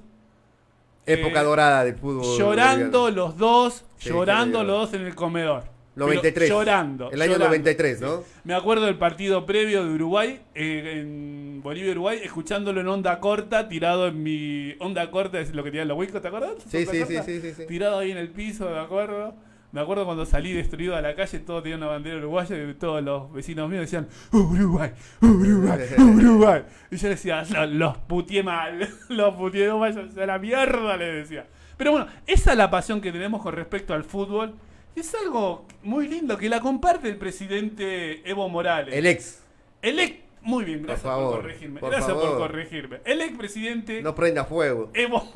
[1.05, 2.37] Época eh, dorada del fútbol.
[2.37, 3.27] Llorando boliviano.
[3.27, 5.74] los dos, Sí, llorando los dos en el comedor.
[5.95, 6.49] Pero 93.
[6.49, 7.09] llorando.
[7.11, 7.45] El año llorando.
[7.47, 8.23] 93, ¿no?
[8.43, 14.07] Me acuerdo del partido previo de Uruguay, eh, en Bolivia-Uruguay, escuchándolo en onda corta, tirado
[14.07, 16.51] en mi onda corta, es lo que tenían los huicos, ¿te acuerdas?
[16.69, 17.65] Sí, sí, sí, sí, sí.
[17.65, 19.33] Tirado ahí en el piso, me acuerdo.
[19.71, 23.03] Me acuerdo cuando salí destruido a la calle, todos tenían una bandera uruguaya y todos
[23.03, 26.61] los vecinos míos decían, Uruguay, Uruguay, Uruguay.
[26.91, 31.45] Y yo decía, "Lo- los putié mal, los putié, vayan a la mierda, le decía.
[31.75, 34.53] Pero bueno, esa es la pasión que tenemos con respecto al fútbol.
[34.95, 38.93] Es algo muy lindo que la comparte el presidente Evo Morales.
[38.95, 39.39] El ex.
[39.81, 40.15] El ex.
[40.41, 41.79] Muy bien, gracias por, favor, corregirme.
[41.79, 42.37] por gracias por favor.
[42.37, 42.99] corregirme.
[43.03, 44.91] El ex presidente No prenda fuego.
[44.93, 45.27] Evo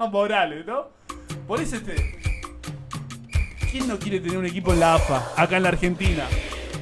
[0.10, 0.88] Morales, ¿no?
[1.46, 1.94] Por eso este.
[3.70, 6.24] ¿Quién no quiere tener un equipo en la AFA, acá en la Argentina?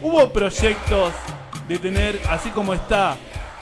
[0.03, 1.13] Hubo proyectos
[1.69, 3.17] de tener, así como está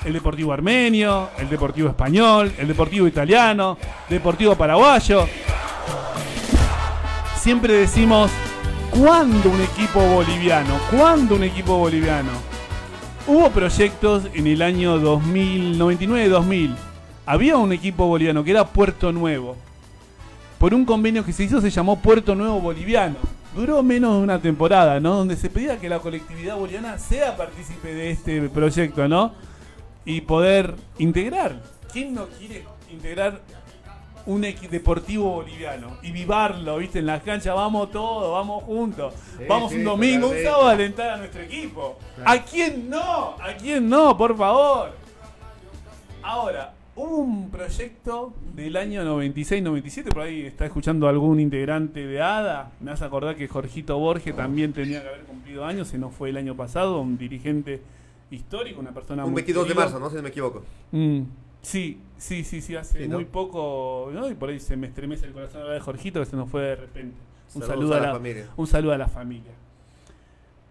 [0.05, 3.77] el Deportivo Armenio, el Deportivo Español, el Deportivo Italiano,
[4.09, 5.27] Deportivo Paraguayo.
[7.40, 8.31] Siempre decimos,
[8.90, 10.79] ¿cuándo un equipo boliviano?
[10.90, 12.29] ¿Cuándo un equipo boliviano?
[13.26, 16.76] Hubo proyectos en el año 2099-2000.
[17.24, 19.57] Había un equipo boliviano que era Puerto Nuevo.
[20.59, 23.16] Por un convenio que se hizo se llamó Puerto Nuevo Boliviano.
[23.57, 25.14] Duró menos de una temporada, ¿no?
[25.14, 29.33] Donde se pedía que la colectividad boliviana sea partícipe de este proyecto, ¿no?
[30.05, 31.62] Y poder integrar.
[31.90, 33.40] ¿Quién no quiere integrar
[34.27, 36.99] un equi- deportivo boliviano y vivarlo, ¿viste?
[37.01, 39.15] En las canchas, vamos todos, vamos juntos.
[39.39, 41.99] Sí, vamos sí, un domingo, un sábado a alentar a nuestro equipo.
[42.17, 42.31] Claro.
[42.31, 43.35] ¿A quién no?
[43.41, 44.17] ¿A quién no?
[44.17, 44.91] Por favor.
[46.23, 52.71] Ahora, hubo un proyecto del año 96-97, por ahí está escuchando algún integrante de ADA.
[52.81, 56.29] Me hace acordar que Jorgito Borges también tenía que haber cumplido años, se nos fue
[56.31, 57.81] el año pasado, un dirigente
[58.31, 59.85] histórico, una persona Un muy 22 de querida.
[59.87, 60.11] marzo, ¿no?
[60.11, 60.63] Si no me equivoco.
[60.93, 61.21] Mm,
[61.62, 63.16] sí, sí, sí, sí, hace Sí, ¿no?
[63.16, 64.29] muy poco, ¿no?
[64.31, 66.77] Y por ahí se me estremece el corazón de Jorgito que se nos fue de
[66.77, 67.16] repente.
[67.55, 68.46] Un saludo a la la, familia.
[68.57, 69.53] un saludo a la familia.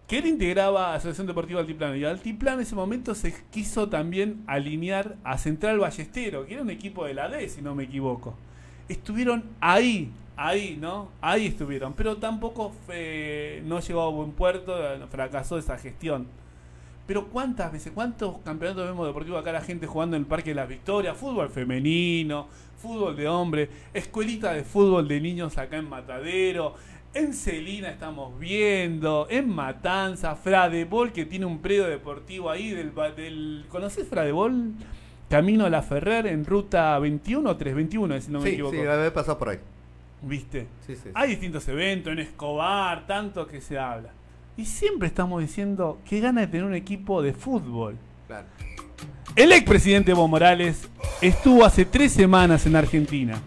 [0.06, 1.94] Que él integraba Asociación Deportiva Altiplano.
[1.94, 6.70] Y Altiplano en ese momento se quiso también alinear a Central Ballestero, que era un
[6.70, 8.34] equipo de la D, si no me equivoco.
[8.88, 11.10] Estuvieron ahí, ahí, ¿no?
[11.20, 11.92] Ahí estuvieron.
[11.92, 14.74] Pero tampoco fue- no llegó a buen puerto,
[15.10, 16.26] fracasó esa gestión.
[17.10, 20.54] Pero cuántas veces, cuántos campeonatos vemos deportivos acá la gente jugando en el Parque de
[20.54, 22.46] las Victorias, fútbol femenino,
[22.80, 26.76] fútbol de hombre, escuelita de fútbol de niños acá en Matadero,
[27.12, 33.64] en Celina estamos viendo, en Matanza, Fradebol que tiene un predio deportivo ahí del, del
[33.68, 34.70] ¿conocés Fradebol?
[35.28, 38.76] Camino a la Ferrer en ruta 21 o 321, si no me sí, equivoco.
[38.76, 39.58] sí, haber pasado por ahí.
[40.22, 40.68] ¿Viste?
[40.86, 41.08] Sí, sí.
[41.14, 44.12] Hay distintos eventos, en Escobar, tanto que se habla.
[44.60, 47.96] Y siempre estamos diciendo que gana de tener un equipo de fútbol.
[48.26, 48.46] Claro.
[49.34, 50.86] El expresidente Evo Morales
[51.22, 53.38] estuvo hace tres semanas en Argentina.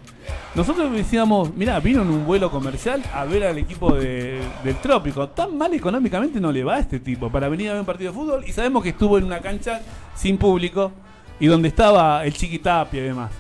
[0.55, 5.29] Nosotros decíamos, mira, vino en un vuelo comercial a ver al equipo de- del Trópico.
[5.29, 8.11] Tan mal económicamente no le va a este tipo para venir a ver un partido
[8.11, 8.43] de fútbol.
[8.47, 9.81] Y sabemos que estuvo en una cancha
[10.15, 10.91] sin público
[11.39, 13.31] y donde estaba el Chiquitapia y demás.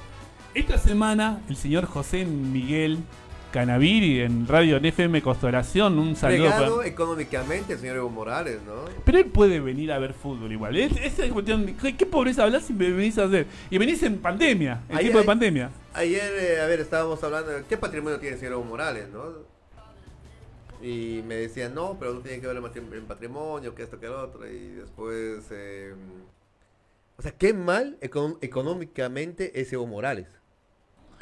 [0.53, 2.99] Esta semana, el señor José Miguel
[3.53, 6.49] Canaviri en Radio NFM Constelación, un saludo.
[6.49, 8.85] Para- económicamente el señor Evo Morales, ¿no?
[9.05, 10.75] pero él puede venir a ver fútbol igual.
[10.75, 13.45] Es, esa es cuestión ¿qué, qué pobreza hablas si me venís a hacer?
[13.69, 15.69] Y venís en pandemia, en tipo de pandemia.
[15.93, 19.23] Ayer, eh, a ver, estábamos hablando qué patrimonio tiene el señor Evo Morales, ¿no?
[20.81, 24.13] Y me decían, no, pero no tiene que ver el patrimonio, que esto, que el
[24.13, 24.49] otro.
[24.49, 25.93] Y después, eh,
[27.17, 30.27] o sea, qué mal econ- económicamente es Evo Morales.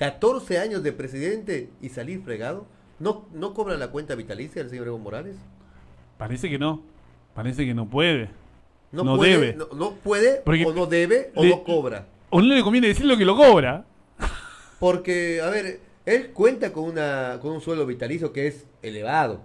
[0.02, 2.66] 14 años de presidente y salir fregado.
[2.98, 5.36] ¿No, ¿No cobra la cuenta vitalicia el señor Evo Morales?
[6.18, 6.82] Parece que no.
[7.36, 8.32] Parece que no puede.
[8.92, 9.54] No, No puede, debe.
[9.54, 12.08] No, no puede, Porque o no debe, o le- no cobra.
[12.32, 13.86] O no le conviene decir lo que lo cobra.
[14.80, 19.42] Porque, a ver, él cuenta con, una, con un sueldo vitalicio que es elevado.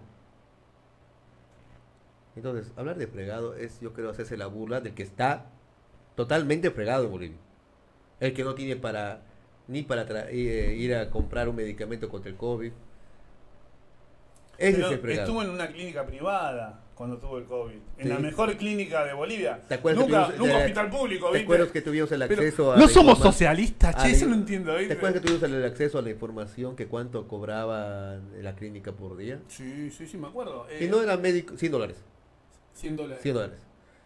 [2.34, 5.50] Entonces, hablar de fregado es, yo creo, hacerse la burla del que está
[6.14, 7.38] totalmente fregado en Bolivia.
[8.20, 9.20] El que no tiene para
[9.68, 12.72] ni para tra- eh, ir a comprar un medicamento contra el COVID.
[14.58, 17.74] Ese Pero es el estuvo en una clínica privada cuando tuvo el COVID.
[17.98, 18.08] En Sí.
[18.08, 19.60] la mejor clínica de Bolivia.
[19.68, 21.44] ¿Te acuerdas que nunca tuvimos- nunca de- hospital público, ¿Te ¿viste?
[21.44, 24.94] acuerdas que tuvimos el Pero acceso a no somos socialistas, che, eso no entiendo, ¿Te
[24.94, 29.40] acuerdas que tuvimos el acceso a la información que cuánto cobraba la clínica por día?
[29.48, 30.66] Sí, sí, sí, me acuerdo.
[30.80, 31.96] Y Eh, no era médico, 100 dólares.
[32.72, 33.22] 100 dólares.
[33.22, 33.58] 100 dólares.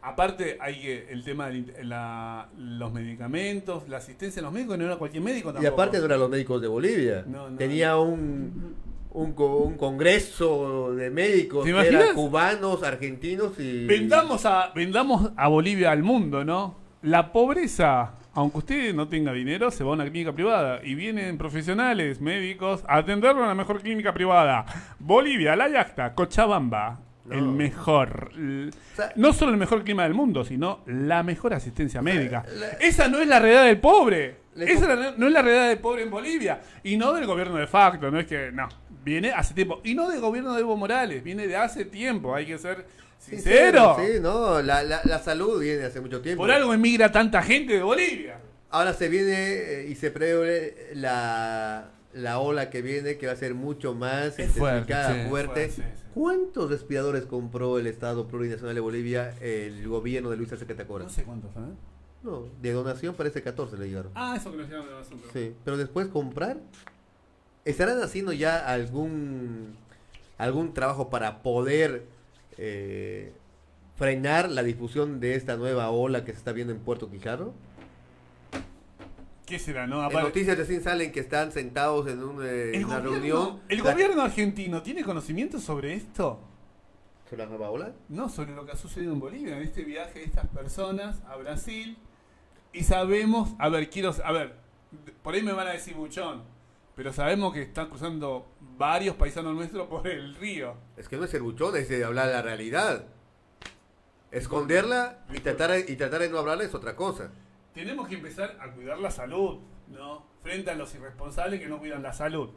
[0.02, 1.64] Aparte, hay que- el tema de
[2.56, 5.74] los medicamentos, la asistencia a los médicos, no era cualquier médico Y tampoco.
[5.74, 7.24] aparte no eran los médicos de Bolivia.
[7.26, 7.56] No, no.
[7.58, 8.76] Tenía un,
[9.12, 11.66] un, co- un congreso de médicos
[12.14, 13.86] cubanos, argentinos y...
[13.86, 16.76] Vendamos a, vendamos a Bolivia al mundo, ¿no?
[17.02, 21.36] La pobreza, aunque usted no tenga dinero, se va a una clínica privada y vienen
[21.38, 24.64] profesionales, médicos, a atenderlo en la mejor clínica privada.
[24.98, 27.36] Bolivia, La Yacta, Cochabamba, No.
[27.38, 28.32] el mejor.
[28.94, 32.44] sea- no solo el mejor clima del mundo, sino la mejor asistencia médica.
[32.56, 34.36] la- Esa no es la realidad del pobre.
[34.56, 36.60] Esa la- no es la realidad del pobre en Bolivia.
[36.82, 38.50] Y no del gobierno de facto, no es que.
[38.52, 38.68] No.
[39.02, 39.80] Viene hace tiempo.
[39.84, 42.34] Y no del gobierno de Evo Morales, viene de hace tiempo.
[42.34, 42.84] Hay que ser
[43.18, 43.96] sincero.
[43.98, 46.42] Sí, no, la, la, la salud viene hace mucho tiempo.
[46.42, 48.38] Por algo emigra tanta gente de Bolivia.
[48.70, 53.36] Ahora se viene eh, y se prevé la, la ola que viene que va a
[53.36, 55.54] ser mucho más Es fuerte, intensificada, sí, fuerte.
[55.68, 56.04] fuerte, sí, sí.
[56.14, 61.04] ¿Cuántos respiradores compró el Estado Plurinacional de Bolivia, el gobierno de Luis Arce Catacora?
[61.04, 61.58] No sé cuántos, ¿eh?
[62.22, 64.12] No, de donación parece 14 le llegaron.
[64.14, 65.28] Ah, eso que nos llaman de asunto.
[65.32, 66.58] Sí, pero después comprar.
[67.64, 69.76] ¿Estarán haciendo ya algún
[70.36, 72.06] algún trabajo para poder
[72.58, 73.32] eh,
[73.96, 77.52] frenar la difusión de esta nueva ola que se está viendo en Puerto Quijarro?
[79.50, 79.98] ¿Qué será, no?
[79.98, 83.60] En Aparte- noticias recién salen que están sentados en un, eh, el, una gobierno, reunión.
[83.68, 86.40] ¿El La- gobierno argentino tiene conocimiento sobre esto?
[87.28, 87.92] ¿Sobre la nueva ola?
[88.08, 91.36] No, sobre lo que ha sucedido en Bolivia, en este viaje de estas personas a
[91.36, 91.98] Brasil.
[92.72, 94.54] Y sabemos, a ver, quiero, a ver,
[95.22, 96.42] por ahí me van a decir buchón,
[96.94, 98.46] pero sabemos que están cruzando
[98.78, 100.74] varios paisanos nuestros por el río.
[100.96, 103.04] Es que no es ser buchón, es de hablar la realidad.
[104.30, 107.32] Esconderla y tratar, y tratar de no hablarla es otra cosa.
[107.74, 110.26] Tenemos que empezar a cuidar la salud, ¿no?
[110.42, 112.50] Frente a los irresponsables que no cuidan la salud.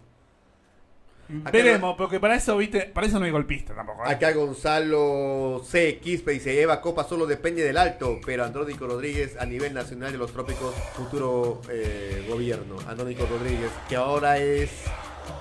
[1.45, 4.06] Acá Veremos, porque para eso, viste, para eso no hay golpista tampoco.
[4.06, 4.12] ¿eh?
[4.12, 5.99] Acá Gonzalo C.
[5.99, 10.17] Quispe dice, Eva Copa solo depende del alto, pero Andrónico Rodríguez a nivel nacional de
[10.17, 12.78] los trópicos, futuro eh, gobierno.
[12.88, 14.84] Andrónico Rodríguez, que ahora es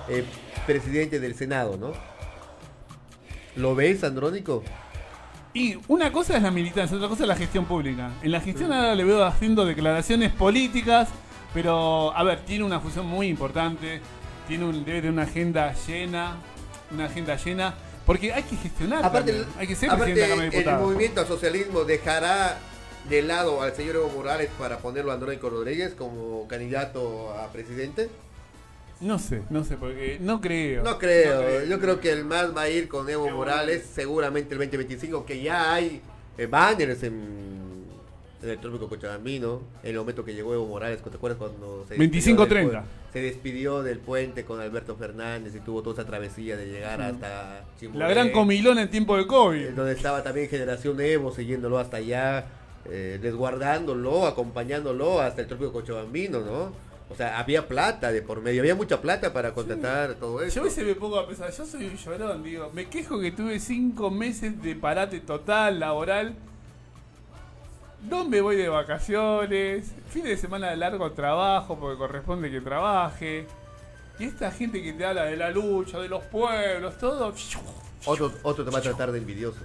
[0.07, 0.23] eh,
[0.65, 1.91] presidente del Senado, ¿no?
[3.57, 4.63] ¿Lo ves, Andrónico?
[5.53, 8.11] Y una cosa es la militancia, otra cosa es la gestión pública.
[8.23, 11.09] En la gestión ahora le veo haciendo declaraciones políticas,
[11.53, 14.01] pero, a ver, tiene una función muy importante,
[14.47, 16.37] tiene un, debe tener una agenda llena,
[16.91, 20.27] una agenda llena, porque hay que gestionar, Aparte, también, hay que ser aparte, presidente de
[20.27, 22.57] la Cámara de el movimiento al socialismo dejará
[23.07, 28.09] de lado al señor Evo Morales para ponerlo a Andrónico Rodríguez como candidato a presidente.
[29.03, 30.83] No sé, no sé, porque no creo.
[30.83, 34.59] No creo, yo creo que el más va a ir con Evo Morales seguramente el
[34.59, 36.01] 2025, que ya hay
[36.37, 37.83] eh, banners en,
[38.41, 41.97] en el trópico Cochabambino, en el momento que llegó Evo Morales, ¿te acuerdas cuando se
[41.97, 42.47] 25-30.
[42.47, 46.65] del pue- se despidió del puente con Alberto Fernández y tuvo toda esa travesía de
[46.67, 49.69] llegar hasta Chimbote, La gran comilona en tiempo de COVID.
[49.71, 52.45] donde estaba también Generación Evo siguiéndolo hasta allá,
[52.85, 56.92] eh, desguardándolo, acompañándolo hasta el trópico Cochabambino, ¿no?
[57.09, 60.55] O sea, había plata de por medio, había mucha plata para contratar todo eso.
[60.55, 63.31] Yo a veces me pongo a pensar, yo soy un llorón, digo, me quejo que
[63.31, 66.35] tuve cinco meses de parate total laboral.
[68.09, 73.47] No me voy de vacaciones, fin de semana de largo trabajo porque corresponde que trabaje.
[74.19, 77.33] Y esta gente que te habla de la lucha, de los pueblos, todo.
[78.05, 79.59] Otro, otro te va a tratar de envidioso.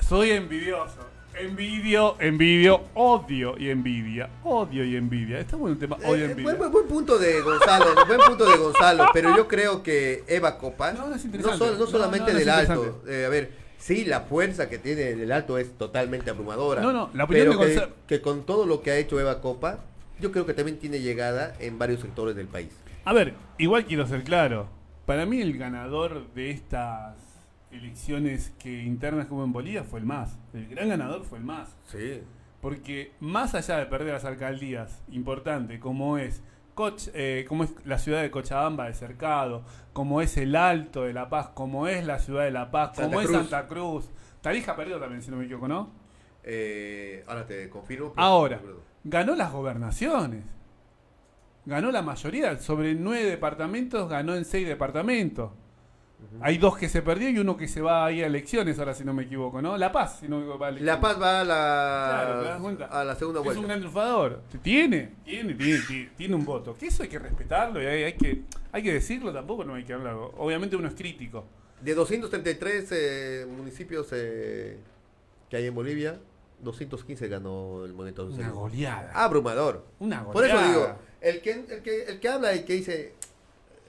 [0.00, 1.11] Soy envidioso.
[1.34, 4.28] Envidio, envidio, odio y envidia.
[4.44, 5.38] Odio y envidia.
[5.40, 6.42] Está bueno el tema odio y Eh, envidia.
[6.44, 10.58] buen, buen- buen punto de Gonzalo, buen punto de Gonzalo, pero yo creo que Eva
[10.58, 14.68] Copa, No, no, no sol- no solamente del alto, eh, a ver, sí, la fuerza
[14.68, 16.82] que tiene el alto es totalmente abrumadora.
[16.82, 19.18] No, no, la opinión pero de que, Gonzalo- que con todo lo que ha hecho
[19.18, 19.80] Eva Copa,
[20.20, 22.68] yo creo que también tiene llegada en varios sectores del país.
[23.04, 24.68] A ver, igual quiero ser claro.
[25.06, 27.16] Para mí el ganador de estas
[27.72, 30.38] elecciones que internas como en Bolivia fue el MAS.
[30.52, 31.76] El gran ganador fue el MAS.
[31.84, 32.22] Sí.
[32.60, 36.42] Porque más allá de perder las alcaldías, importante, como es,
[36.76, 41.12] Coch- eh, como es la ciudad de Cochabamba de Cercado, como es el Alto de
[41.12, 43.30] La Paz, como es la ciudad de La Paz, Santa como es.
[43.30, 44.08] Santa Cruz.
[44.40, 45.90] Tarija perdió también, si no me equivoco, ¿no?
[46.44, 48.12] Eh, ahora te confirmo.
[48.16, 48.60] Ahora,
[49.04, 50.44] ganó las gobernaciones.
[51.64, 52.56] Ganó la mayoría.
[52.58, 55.50] Sobre nueve departamentos, ganó en seis departamentos.
[56.40, 58.94] Hay dos que se perdió y uno que se va a ir a elecciones, ahora
[58.94, 59.76] si no me equivoco, ¿no?
[59.76, 60.94] La Paz, si no me equivoco, va a elecciones.
[60.94, 62.84] La Paz va a Claro, ¿te la, cuenta?
[62.86, 63.60] a la segunda Es vuelta.
[63.60, 64.42] un gran triunfador.
[64.62, 66.74] Tiene, tiene, tiene, tiene, un voto.
[66.74, 69.84] Que eso hay que respetarlo y hay, hay que, hay que decirlo, tampoco no hay
[69.84, 70.32] que hablarlo.
[70.38, 71.44] Obviamente uno es crítico.
[71.80, 74.78] De 233 eh, municipios eh,
[75.50, 76.18] que hay en Bolivia,
[76.60, 79.10] 215 ganó el movimiento Una goleada.
[79.14, 79.84] Abrumador.
[79.98, 80.72] Una Por eso goleada.
[80.72, 83.14] digo, el que, el que, el que habla y que dice,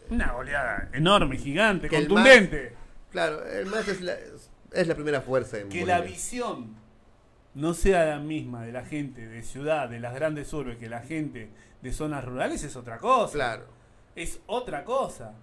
[0.09, 2.73] Una goleada enorme, gigante, Que el contundente.
[3.11, 4.13] claro, el más es la,
[4.73, 5.99] es la primera fuerza en que Bolivia.
[5.99, 6.75] la visión
[7.55, 11.01] no sea la misma de la gente de ciudad, de las grandes urbes, que la
[11.01, 11.49] gente
[11.81, 13.33] de zonas rurales es otra cosa.
[13.33, 13.65] Claro.
[14.15, 15.33] Es otra cosa.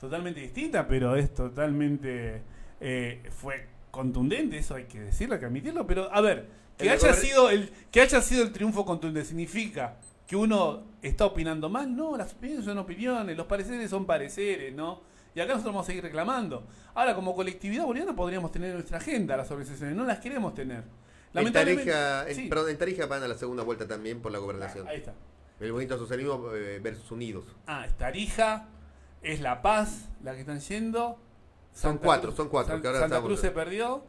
[0.00, 2.42] Totalmente distinta, pero es totalmente.
[2.80, 5.86] eh, fue contundente, eso hay que decirlo, hay que admitirlo.
[5.86, 6.46] Pero, a ver,
[6.78, 9.96] que El haya, gober- sido el, que haya sido el triunfo contundente significa
[10.30, 11.92] que uno está opinando mal.
[11.96, 15.00] No, las opiniones son opiniones, los pareceres son pareceres, ¿no?
[15.34, 16.68] Y acá nosotros vamos a seguir reclamando.
[16.94, 20.76] Ahora, como colectividad boliviana podríamos tener en nuestra agenda las organizaciones, no las queremos tener.
[20.78, 20.84] En
[21.32, 21.90] Lamentablemente.
[21.90, 22.48] Tarija, en- sí.
[22.48, 24.86] perdón, en Tarija van a la segunda vuelta también por la gobernación.
[24.86, 25.14] Ahí está.
[25.58, 27.44] El movimiento socialismo eh, versus Unidos.
[27.66, 28.68] Ah, es Tarija,
[29.22, 31.18] es La Paz, la que están yendo.
[31.74, 34.04] Son cuatro, son cuatro, San- que ahora Santa Cruz se perdió.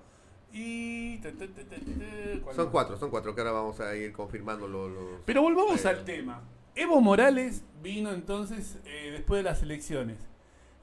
[0.53, 1.17] Y.
[1.19, 2.71] te- te- te- te- te- ¿cuál Son más?
[2.71, 5.21] cuatro, son cuatro, que ahora vamos a ir confirmando lo- los...
[5.25, 6.41] Pero volvamos Eh, al tema.
[6.75, 10.17] Evo Morales vino entonces eh, después de las elecciones.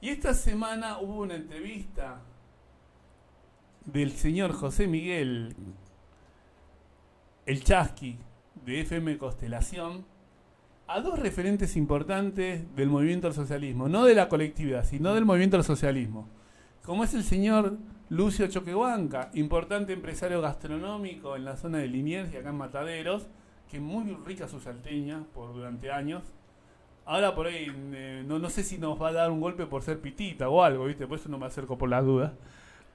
[0.01, 2.21] Y esta semana hubo una entrevista
[3.85, 5.55] del señor José Miguel,
[7.45, 8.17] el Chasqui,
[8.65, 10.05] de FM Constelación,
[10.87, 15.57] a dos referentes importantes del movimiento al socialismo, no de la colectividad, sino del movimiento
[15.57, 16.27] al socialismo,
[16.83, 17.77] como es el señor
[18.09, 23.27] Lucio Choquehuanca, importante empresario gastronómico en la zona de Liniers y acá en Mataderos,
[23.69, 26.23] que es muy rica su salteña por durante años.
[27.05, 29.83] Ahora por ahí eh, no, no sé si nos va a dar un golpe por
[29.83, 31.05] ser pitita o algo, ¿viste?
[31.05, 32.31] Por eso no me acerco por las dudas.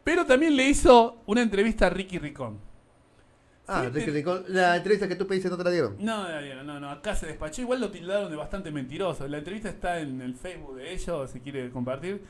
[0.02, 2.58] Pero también le hizo una entrevista a Ricky Ricón.
[3.66, 5.96] Ah, Ricky Rincón, la entrevista que tú pediste no te la dieron.
[5.98, 7.62] No, no, no, no, acá se despachó.
[7.62, 9.26] Igual lo tildaron de bastante mentiroso.
[9.26, 12.22] La entrevista está en el Facebook de ellos, si quiere compartir.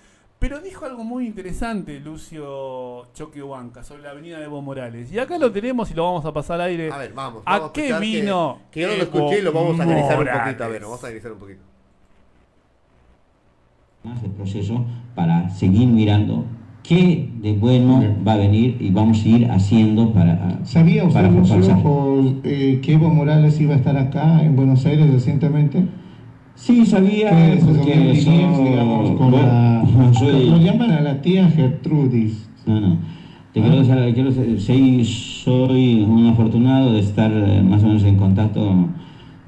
[0.44, 5.10] Pero dijo algo muy interesante Lucio Choquehuanca sobre la avenida de Evo Morales.
[5.10, 6.92] Y acá lo tenemos y lo vamos a pasar al aire.
[6.92, 7.42] A ver, vamos.
[7.46, 10.18] ¿A vamos qué vino Que, que yo no lo escuché y lo vamos a analizar
[10.18, 10.42] un Morales?
[10.44, 10.64] poquito.
[10.64, 11.60] A ver, vamos a analizar un poquito.
[14.02, 16.44] más el proceso para seguir mirando
[16.82, 21.30] qué de bueno va a venir y vamos a ir haciendo para, ¿Sabía usted, para
[21.30, 25.86] Lucio, eh, que Evo Morales iba a estar acá en Buenos Aires recientemente?
[26.54, 31.00] Sí, sabía, ¿Qué es porque yo, digamos, con vos- la- no soy- Lo llaman a
[31.00, 32.48] la tía Gertrudis.
[32.66, 32.96] No, no.
[33.52, 38.16] Te quiero decir, quiero decir, soy un afortunado de estar eh, más o menos en
[38.16, 38.88] contacto,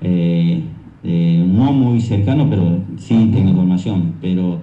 [0.01, 0.61] eh,
[1.03, 4.14] eh, no muy cercano, pero sí tengo información.
[4.21, 4.59] Pero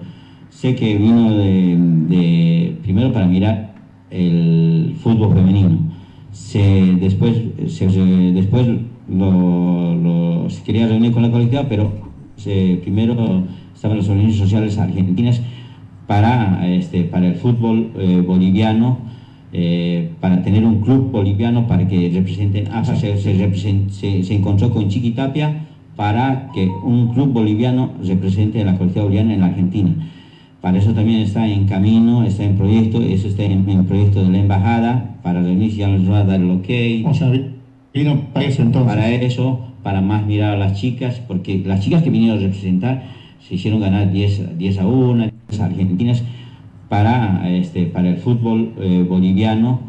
[0.50, 1.78] sé que vino de,
[2.08, 3.74] de- primero para mirar
[4.12, 5.78] el fútbol femenino.
[6.32, 7.88] Se, después se-
[8.34, 8.68] después
[9.10, 11.92] lo, lo- se quería reunir con la colectividad, pero
[12.84, 15.42] primero estaban las organizaciones sociales argentinas
[16.08, 18.98] para, este, para el fútbol eh, boliviano,
[19.52, 24.34] eh, para tener un club boliviano para que representen AFA, se, se, represent- se- se
[24.36, 29.46] encontró con Chiquitapia para que un club boliviano represente a la colectividad boliviana en la
[29.48, 29.90] Argentina.
[30.60, 34.30] Para eso también está en camino, está en proyecto, eso está en, en proyecto de
[34.30, 36.70] la embajada, para reunirse ya nos va a dar el ok
[37.06, 37.46] O sea, vi-
[37.94, 38.92] vino para eso entonces.
[38.94, 43.04] para eso, para más mirar a las chicas, porque las chicas que vinieron a representar
[43.48, 46.24] se hicieron ganar 10, 10 a 1, 10 argentinas,
[46.90, 49.80] para, este, para el fútbol eh, boliviano,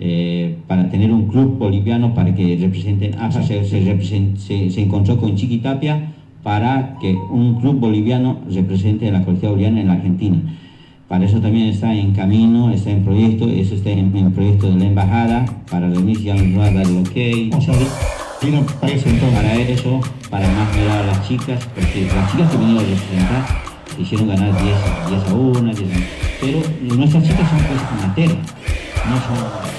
[0.00, 5.16] eh, para tener un club boliviano para que representen AFA, se, se, se- se encontró
[5.18, 10.36] con Chiquitapia para que un club boliviano represente a la colectividad boliviana en la Argentina.
[11.08, 14.76] Para eso también está en camino, está en proyecto, eso está en, en proyecto de
[14.78, 19.36] la embajada, para reunirse ya nos va a dar el ok Vino para eso entonces.
[19.40, 23.62] para eso, para más mirar a las chicas, porque las chicas que vinieron a representar
[23.96, 26.06] se hicieron ganar 10, a- 10 a 1, 10 a-
[26.40, 26.62] pero
[26.96, 28.28] nuestras chicas son pues amateur,
[29.08, 29.77] no son...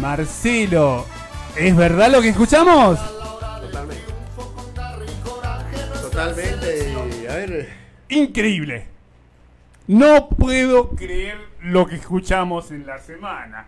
[0.00, 1.04] Marcelo,
[1.56, 2.98] ¿es verdad lo que escuchamos?
[3.60, 4.04] Totalmente.
[6.00, 7.28] Totalmente.
[7.28, 7.68] A ver.
[8.08, 8.86] Increíble.
[9.86, 13.66] No puedo creer lo que escuchamos en la semana.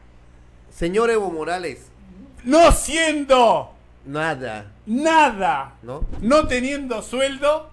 [0.70, 1.88] Señor Evo Morales,
[2.44, 3.74] No siendo
[4.06, 6.06] nada, nada, ¿no?
[6.22, 7.71] no teniendo sueldo,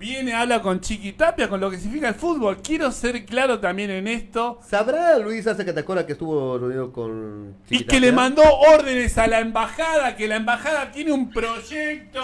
[0.00, 2.62] viene, habla con Chiquitapia, con lo que significa el fútbol.
[2.62, 4.58] Quiero ser claro también en esto.
[4.66, 7.86] ¿Sabrá Luis hace que te acuerdas que estuvo reunido con Y Chiquitapia?
[7.86, 12.22] que le mandó órdenes a la embajada, que la embajada tiene un proyecto,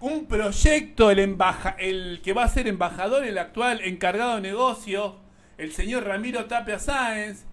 [0.00, 5.16] un proyecto, el, embaja, el que va a ser embajador, el actual encargado de negocio,
[5.58, 7.44] el señor Ramiro Tapia Sáenz,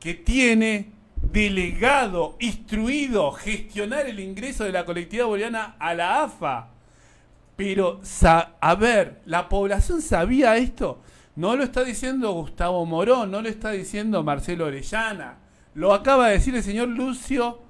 [0.00, 0.92] que tiene
[1.30, 6.70] delegado, instruido, gestionar el ingreso de la colectividad boliviana a la AFA.
[7.56, 8.00] Pero,
[8.60, 11.00] a ver, ¿la población sabía esto?
[11.36, 15.38] No lo está diciendo Gustavo Morón, no lo está diciendo Marcelo Orellana.
[15.74, 17.60] Lo acaba de decir el señor Lucio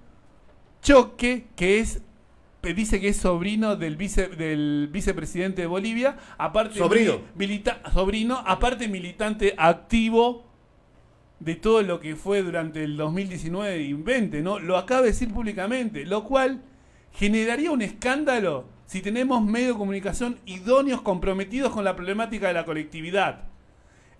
[0.82, 2.02] Choque, que es
[2.62, 7.12] que dice que es sobrino del vice del vicepresidente de Bolivia, aparte Sobrino.
[7.12, 10.44] mili- milita- sobrino, aparte militante activo
[11.38, 14.58] de todo lo que fue durante el 2019 y 20, ¿no?
[14.58, 16.60] Lo acaba de decir públicamente, lo cual
[17.12, 22.64] generaría un escándalo si tenemos medios de comunicación idóneos comprometidos con la problemática de la
[22.64, 23.40] colectividad.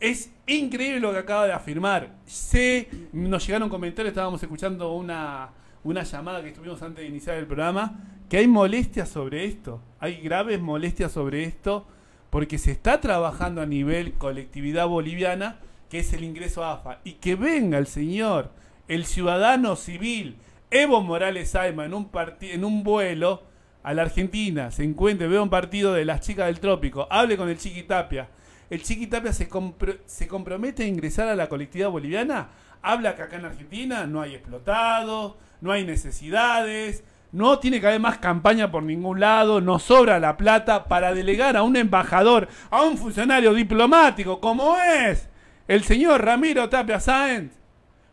[0.00, 2.16] Es increíble lo que acaba de afirmar.
[2.26, 5.50] Sé, nos llegaron comentarios, estábamos escuchando una,
[5.84, 7.94] una llamada que estuvimos antes de iniciar el programa,
[8.28, 9.80] que hay molestias sobre esto.
[10.00, 11.86] Hay graves molestias sobre esto,
[12.28, 16.98] porque se está trabajando a nivel colectividad boliviana, que es el ingreso AFA.
[17.04, 18.50] Y que venga el señor,
[18.88, 20.36] el ciudadano civil,
[20.70, 23.44] Evo Morales Saima, en un, en un vuelo
[23.86, 27.48] a la Argentina, se encuentre, vea un partido de las chicas del trópico, hable con
[27.48, 28.28] el Chiquitapia.
[28.68, 32.48] El Chiquitapia se, compro- se compromete a ingresar a la colectividad boliviana,
[32.82, 38.00] habla que acá en Argentina no hay explotados, no hay necesidades, no tiene que haber
[38.00, 42.82] más campaña por ningún lado, no sobra la plata para delegar a un embajador, a
[42.82, 45.28] un funcionario diplomático como es
[45.68, 47.52] el señor Ramiro Tapia Sáenz.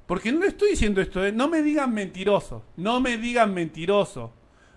[0.05, 1.31] Porque no le estoy diciendo esto, ¿eh?
[1.31, 4.33] no me digan mentiroso, no me digan mentiroso.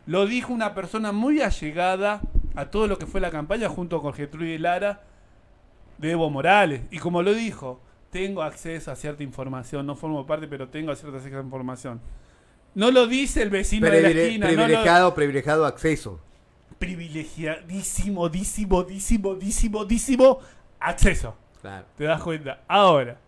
[0.07, 2.21] Lo dijo una persona muy allegada
[2.55, 5.03] a todo lo que fue la campaña junto con Gertrude Lara
[5.99, 6.83] de Evo Morales.
[6.91, 7.81] Y como lo dijo,
[8.11, 12.01] tengo acceso a cierta información, no formo parte, pero tengo cierta cierta información.
[12.75, 16.21] No lo dice el vecino de la esquina, no lo- privilegiado, privilegiado acceso.
[16.79, 20.39] privilegiadísimo, dísimo, dísimo, dísimo, dísimo
[20.79, 21.35] acceso.
[21.63, 22.61] Claro, ¿Te das cuenta?
[22.69, 23.19] Ahora,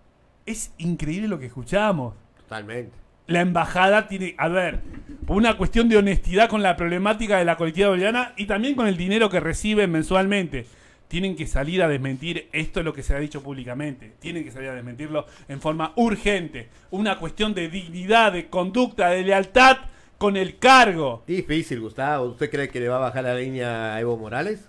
[0.47, 2.14] es increíble lo que escuchamos.
[2.39, 2.93] totalmente.
[3.29, 4.81] La embajada tiene, a ver,
[5.26, 8.97] una cuestión de honestidad con la problemática de la colectividad boliviana y también con el
[8.97, 10.64] dinero que reciben mensualmente.
[11.09, 14.14] Tienen que salir a desmentir esto es lo que se ha dicho públicamente.
[14.18, 16.70] Tienen que salir a desmentirlo en forma urgente.
[16.91, 19.76] Una cuestión de dignidad, de conducta, de lealtad
[20.16, 21.22] con el cargo.
[21.26, 22.31] Difícil, Gustavo.
[22.31, 24.64] ¿Usted cree que le va a bajar la línea a Evo Morales?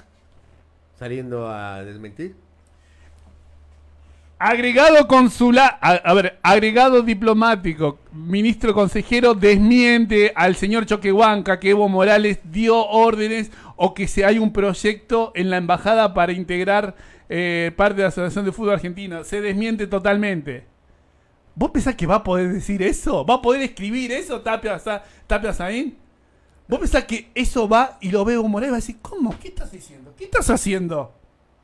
[0.97, 2.35] Saliendo a desmentir.
[4.41, 12.39] Agregado consular, a, ver, agregado diplomático, ministro consejero desmiente al señor Choquehuanca que Evo Morales
[12.45, 16.95] dio órdenes o que se hay un proyecto en la embajada para integrar
[17.27, 19.25] eh, parte de la Asociación de Fútbol Argentina.
[19.25, 20.63] Se desmiente totalmente.
[21.53, 23.25] ¿Vos pensás que va a poder decir eso?
[23.25, 24.81] ¿Va a poder escribir eso, Tapia,
[25.27, 25.97] Tapia Saín?
[26.65, 29.37] ¿Vos pensás que eso va y lo ve Evo Morales va a decir, ¿cómo?
[29.37, 30.13] ¿Qué estás diciendo?
[30.17, 31.13] ¿Qué estás haciendo?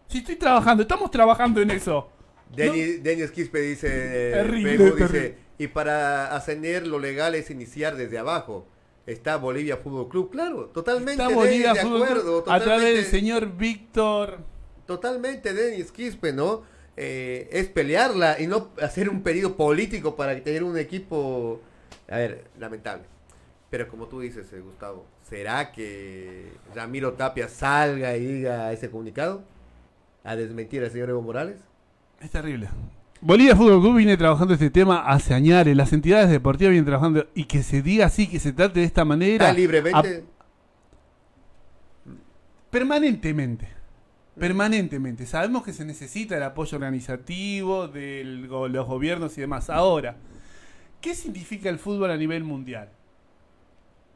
[0.09, 2.09] Si estoy trabajando, estamos trabajando en eso.
[2.55, 8.67] Denis, Denis Quispe dice, Terrible, dice, y para ascender lo legal es iniciar desde abajo.
[9.05, 12.93] Está Bolivia Fútbol Club, claro, totalmente Está Bolivia de Fútbol acuerdo, Club a través del
[13.03, 14.37] totalmente- señor Víctor.
[14.87, 16.63] Totalmente Denis Quispe, ¿no?
[16.97, 21.59] Eh, es pelearla y no hacer un pedido político para tener un equipo,
[22.09, 23.03] a ver, lamentable.
[23.69, 29.43] Pero como tú dices, eh, Gustavo, ¿será que Ramiro Tapia salga y diga ese comunicado?
[30.23, 31.57] A desmentir al señor Evo Morales.
[32.25, 32.67] Es terrible.
[33.21, 35.63] Bolivia Fútbol Club viene trabajando este tema hace años.
[35.67, 39.05] Las entidades deportivas vienen trabajando y que se diga así, que se trate de esta
[39.05, 39.53] manera.
[39.53, 40.25] Libremente.
[42.71, 43.67] Permanentemente.
[44.39, 45.27] Permanentemente.
[45.27, 49.69] Sabemos que se necesita el apoyo organizativo de los gobiernos y demás.
[49.69, 50.17] Ahora,
[51.01, 52.89] ¿qué significa el fútbol a nivel mundial?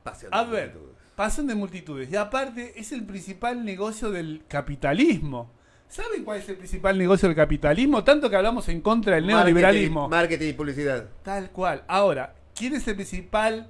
[0.01, 0.97] Pasión A de ver, multitudes.
[1.15, 2.11] pasión de multitudes.
[2.11, 5.51] Y aparte, es el principal negocio del capitalismo.
[5.89, 8.03] ¿Saben cuál es el principal negocio del capitalismo?
[8.03, 10.07] Tanto que hablamos en contra del neoliberalismo.
[10.07, 11.09] Marketing, y publicidad.
[11.23, 11.83] Tal cual.
[11.87, 13.67] Ahora, ¿quién es el principal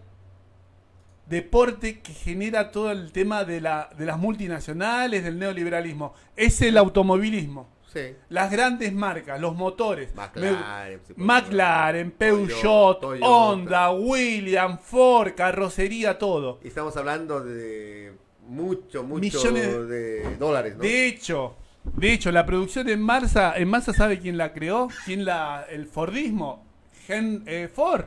[1.28, 6.14] deporte que genera todo el tema de, la, de las multinacionales, del neoliberalismo?
[6.36, 7.70] Es el automovilismo.
[7.92, 8.16] Sí.
[8.30, 10.14] Las grandes marcas, los motores.
[10.14, 13.26] McLaren, Me- McLaren, Peugeot, Toyota.
[13.28, 16.60] Honda, Williams, Ford, carrocería, todo.
[16.64, 18.14] Y estamos hablando de
[18.48, 20.84] mucho, mucho Millones de dólares, ¿no?
[20.84, 21.56] De hecho,
[21.96, 24.88] de hecho, la producción en masa, en masa ¿sabe quién la creó?
[25.06, 26.64] ¿Quién la, el Fordismo?
[27.06, 28.06] Gen, eh, Ford.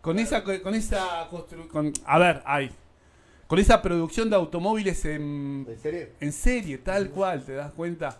[0.00, 1.28] Con esa, con esa
[1.70, 2.70] con, a ver, hay.
[3.46, 6.08] Con esa producción de automóviles en, ¿En serio?
[6.20, 8.16] en serie, tal cual, ¿te das cuenta?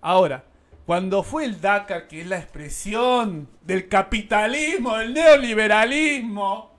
[0.00, 0.42] Ahora,
[0.86, 6.72] cuando fue el Dakar, que es la expresión del capitalismo, del neoliberalismo,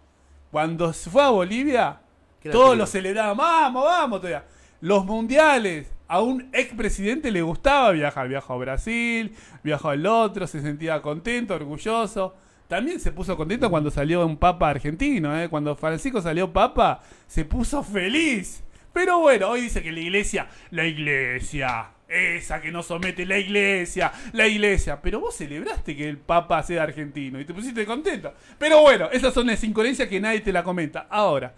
[0.52, 2.02] cuando se fue a Bolivia,
[2.39, 4.46] ¿Qué era todos lo celebraban, vamos, vamos todavía.
[4.82, 10.62] Los mundiales, a un expresidente le gustaba viajar, viajó a Brasil, viajó al otro, se
[10.62, 12.36] sentía contento, orgulloso.
[12.68, 15.49] También se puso contento cuando salió un papa argentino, ¿eh?
[15.49, 18.64] cuando Francisco salió papa, se puso feliz.
[18.91, 24.12] Pero bueno, hoy dice que la iglesia, la iglesia, esa que no somete la iglesia,
[24.34, 25.01] la iglesia.
[25.01, 28.34] Pero vos celebraste que el papa sea argentino y te pusiste contento.
[28.58, 31.08] Pero bueno, esas son las incoherencias que nadie te la comenta.
[31.10, 31.53] Ahora,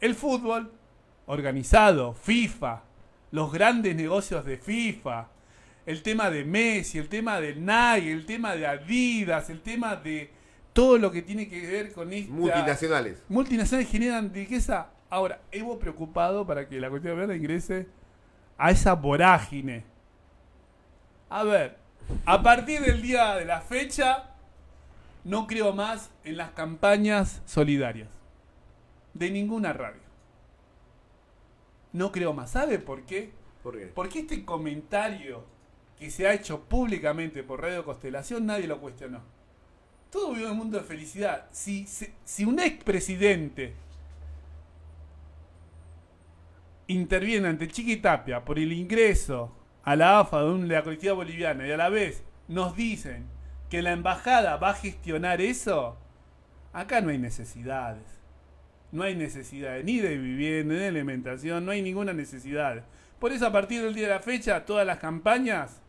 [0.00, 0.72] el fútbol
[1.26, 2.82] organizado, FIFA,
[3.30, 5.28] los grandes negocios de FIFA,
[5.86, 10.30] el tema de Messi, el tema de Nike, el tema de Adidas, el tema de
[10.72, 13.22] todo lo que tiene que ver con esta Multinacionales.
[13.28, 14.88] multinacionales generan riqueza.
[15.08, 17.86] Ahora, Evo preocupado para que la cuestión verde ingrese
[18.56, 19.84] a esa vorágine.
[21.28, 21.76] A ver,
[22.24, 24.30] a partir del día de la fecha,
[25.24, 28.08] no creo más en las campañas solidarias.
[29.14, 30.00] De ninguna radio.
[31.92, 32.50] No creo más.
[32.50, 33.32] ¿Sabe por qué?
[33.62, 33.86] ¿Por qué?
[33.86, 35.44] Porque este comentario
[35.98, 39.20] que se ha hecho públicamente por Radio Constelación nadie lo cuestionó.
[40.10, 41.46] Todo vive en un mundo de felicidad.
[41.52, 43.74] Si, si, si un expresidente
[46.88, 49.52] interviene ante Chiquitapia por el ingreso
[49.84, 53.26] a la AFA de, la colectiva boliviana y a la vez nos dicen
[53.68, 55.96] que la embajada va a gestionar eso,
[56.72, 58.19] acá no hay necesidades.
[58.92, 62.84] No hay necesidades ni de vivienda, ni de alimentación, no hay ninguna necesidad.
[63.18, 65.80] Por eso a partir del día de la fecha, todas las campañas,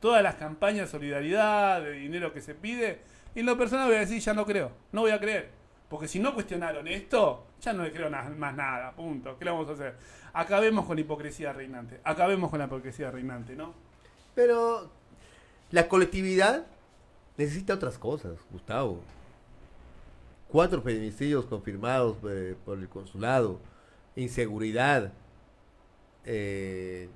[0.00, 3.00] todas las campañas de solidaridad, de dinero que se pide,
[3.34, 5.50] y en lo personal voy a decir, ya no creo, no voy a creer.
[5.88, 9.38] Porque si no cuestionaron esto, ya no le creo más nada, punto.
[9.38, 9.94] ¿Qué le vamos a hacer?
[10.32, 13.72] Acabemos con la hipocresía reinante, acabemos con la hipocresía reinante, ¿no?
[14.34, 14.90] Pero
[15.70, 16.66] la colectividad
[17.36, 19.02] necesita otras cosas, Gustavo.
[20.54, 23.58] Cuatro feminicidios confirmados eh, por el consulado,
[24.14, 25.12] inseguridad,
[26.24, 27.08] eh,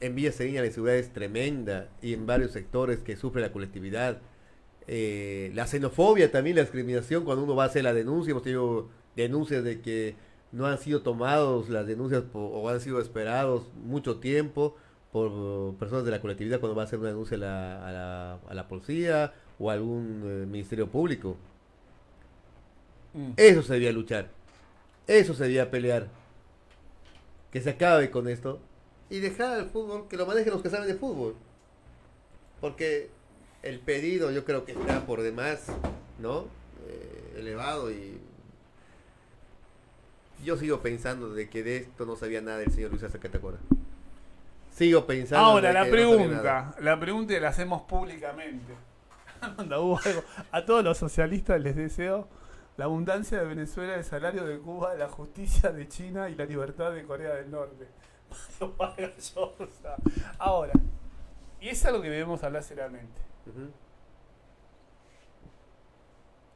[0.00, 4.18] en Villa Serena la inseguridad es tremenda y en varios sectores que sufre la colectividad.
[4.88, 8.88] Eh, la xenofobia también, la discriminación, cuando uno va a hacer la denuncia, hemos tenido
[9.14, 10.16] denuncias de que
[10.50, 14.74] no han sido tomados las denuncias o han sido esperados mucho tiempo
[15.12, 18.34] por personas de la colectividad cuando va a hacer una denuncia a la, a la,
[18.48, 21.36] a la policía o a algún eh, ministerio público.
[23.16, 23.32] Mm.
[23.36, 24.28] Eso se debía luchar.
[25.06, 26.08] Eso se debía pelear.
[27.50, 28.60] Que se acabe con esto.
[29.08, 31.34] Y dejar al fútbol, que lo manejen los que saben de fútbol.
[32.60, 33.08] Porque
[33.62, 35.66] el pedido yo creo que está por demás,
[36.20, 36.46] ¿no?
[36.86, 38.20] Eh, elevado y...
[40.44, 43.56] Yo sigo pensando de que de esto no sabía nada el señor Luis Azacatacora.
[44.70, 45.42] Sigo pensando...
[45.42, 48.74] Ahora, la no pregunta, la pregunta y la hacemos públicamente.
[49.40, 49.98] Anda, algo.
[50.50, 52.28] A todos los socialistas les deseo
[52.76, 56.92] la abundancia de Venezuela, el salario de Cuba, la justicia de China y la libertad
[56.92, 57.88] de Corea del Norte.
[60.38, 60.72] Ahora,
[61.60, 63.20] y es algo que debemos hablar seriamente.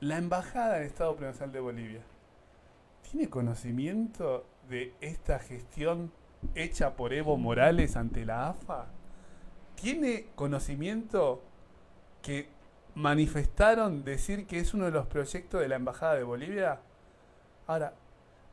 [0.00, 2.02] La embajada del Estado Provincial de Bolivia
[3.10, 6.12] tiene conocimiento de esta gestión
[6.54, 8.86] hecha por Evo Morales ante la AFA?
[9.74, 11.42] ¿Tiene conocimiento
[12.22, 12.48] que
[12.94, 16.80] manifestaron decir que es uno de los proyectos de la embajada de Bolivia?
[17.66, 17.94] Ahora,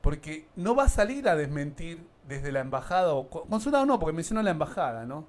[0.01, 4.13] porque no va a salir a desmentir desde la embajada o co- consulado no, porque
[4.15, 5.25] mencionó la embajada, ¿no?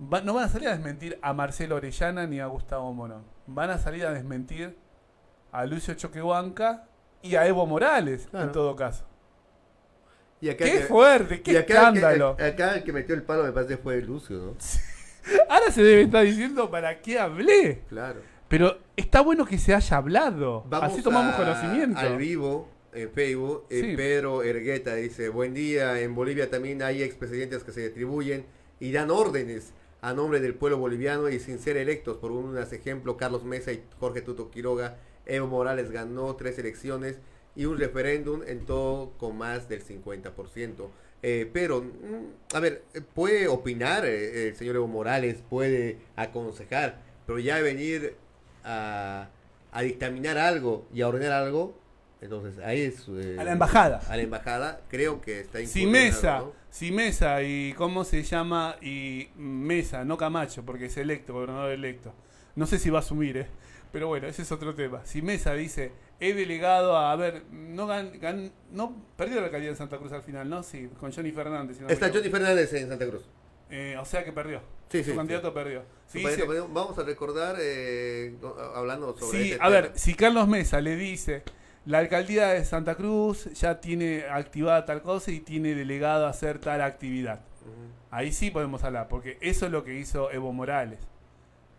[0.00, 3.24] Va- no van a salir a desmentir a Marcelo Orellana ni a Gustavo Morón.
[3.46, 4.76] Van a salir a desmentir
[5.52, 6.84] a Lucio Choquehuanca
[7.22, 8.46] y a Evo Morales, Claro.
[8.46, 9.04] en todo caso.
[10.40, 11.34] Y acá ¡Qué que- fuerte!
[11.36, 12.28] y ¡Qué acá el que- escándalo!
[12.40, 14.54] acá el que metió el palo me parece fue Lucio, ¿no?
[15.48, 17.82] Ahora se debe estar diciendo para qué hablé.
[17.88, 18.20] Claro.
[18.48, 20.64] Pero está bueno que se haya hablado.
[20.68, 21.98] Vamos Así tomamos a- conocimiento.
[22.00, 23.96] Al vivo, en Facebook, eh, Sí.
[23.96, 28.44] Pedro Ergueta dice, buen día, en Bolivia también hay expresidentes que se atribuyen
[28.80, 32.18] y dan órdenes a nombre del pueblo boliviano y sin ser electos.
[32.18, 37.18] Por unos ejemplos, Carlos Mesa y Jorge Tuto Quiroga, Evo Morales ganó tres elecciones
[37.54, 40.90] y un referéndum en todo con más del 50%.
[41.22, 47.00] Eh, pero, mm, a ver, eh, puede opinar eh, el señor Evo Morales, puede aconsejar,
[47.26, 48.16] pero ya venir
[48.64, 49.28] a,
[49.70, 51.78] a dictaminar algo y a ordenar algo,
[52.20, 53.06] entonces ahí es...
[53.08, 54.00] eh, A la embajada.
[54.08, 56.52] A la embajada, creo que está Si Mesa, ¿no?
[56.70, 62.12] si Mesa y cómo se llama y Mesa, no Camacho, porque es electo, gobernador electo.
[62.56, 63.46] No sé si va a asumir, ¿eh?
[63.92, 65.02] Pero bueno, ese es otro tema.
[65.04, 65.92] Si Mesa dice,
[66.28, 70.12] he delegado a, a ver, no gan, gan- no perdió la alcaldía de Santa Cruz
[70.12, 70.62] al final, ¿no?
[70.62, 71.76] Sí, con Johnny Fernández.
[71.76, 72.10] si no me Está.
[72.10, 73.22] Johnny Fernández en Santa Cruz.
[73.70, 74.60] Eh, o sea que perdió.
[74.90, 75.54] Sí, Su sí, candidato sí.
[75.54, 75.82] perdió.
[76.06, 78.34] Sí, se- Vamos a recordar, eh,
[78.74, 79.70] hablando sobre Sí, este a tema.
[79.70, 81.42] ver, si Carlos Mesa le dice,
[81.86, 86.58] la alcaldía de Santa Cruz ya tiene activada tal cosa y tiene delegado a hacer
[86.58, 87.40] tal actividad.
[88.10, 90.98] Ahí sí podemos hablar, porque eso es lo que hizo Evo Morales.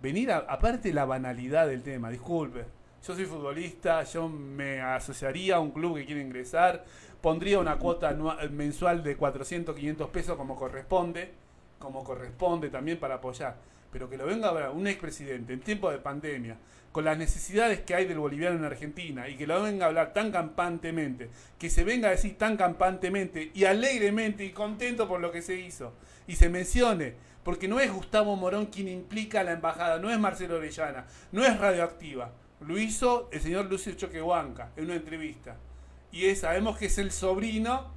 [0.01, 2.65] Venir, a- aparte la banalidad del tema, disculpe,
[3.05, 6.85] yo soy futbolista, yo me asociaría a un club que quiere ingresar,
[7.21, 11.31] pondría una cuota anua- mensual de 400, 500 pesos como corresponde,
[11.79, 13.57] como corresponde también para apoyar.
[13.91, 16.57] Pero que lo venga a hablar un expresidente en tiempo de pandemia,
[16.91, 20.13] con las necesidades que hay del boliviano en Argentina, y que lo venga a hablar
[20.13, 21.29] tan campantemente,
[21.59, 25.55] que se venga a decir tan campantemente y alegremente y contento por lo que se
[25.55, 25.93] hizo,
[26.27, 30.17] y se mencione, porque no es Gustavo Morón quien implica a la embajada, no es
[30.19, 32.31] Marcelo Orellana, no es radioactiva,
[32.67, 35.57] lo hizo el señor Lucio Choquehuanca en una entrevista.
[36.11, 37.91] Y es, sabemos que es el sobrino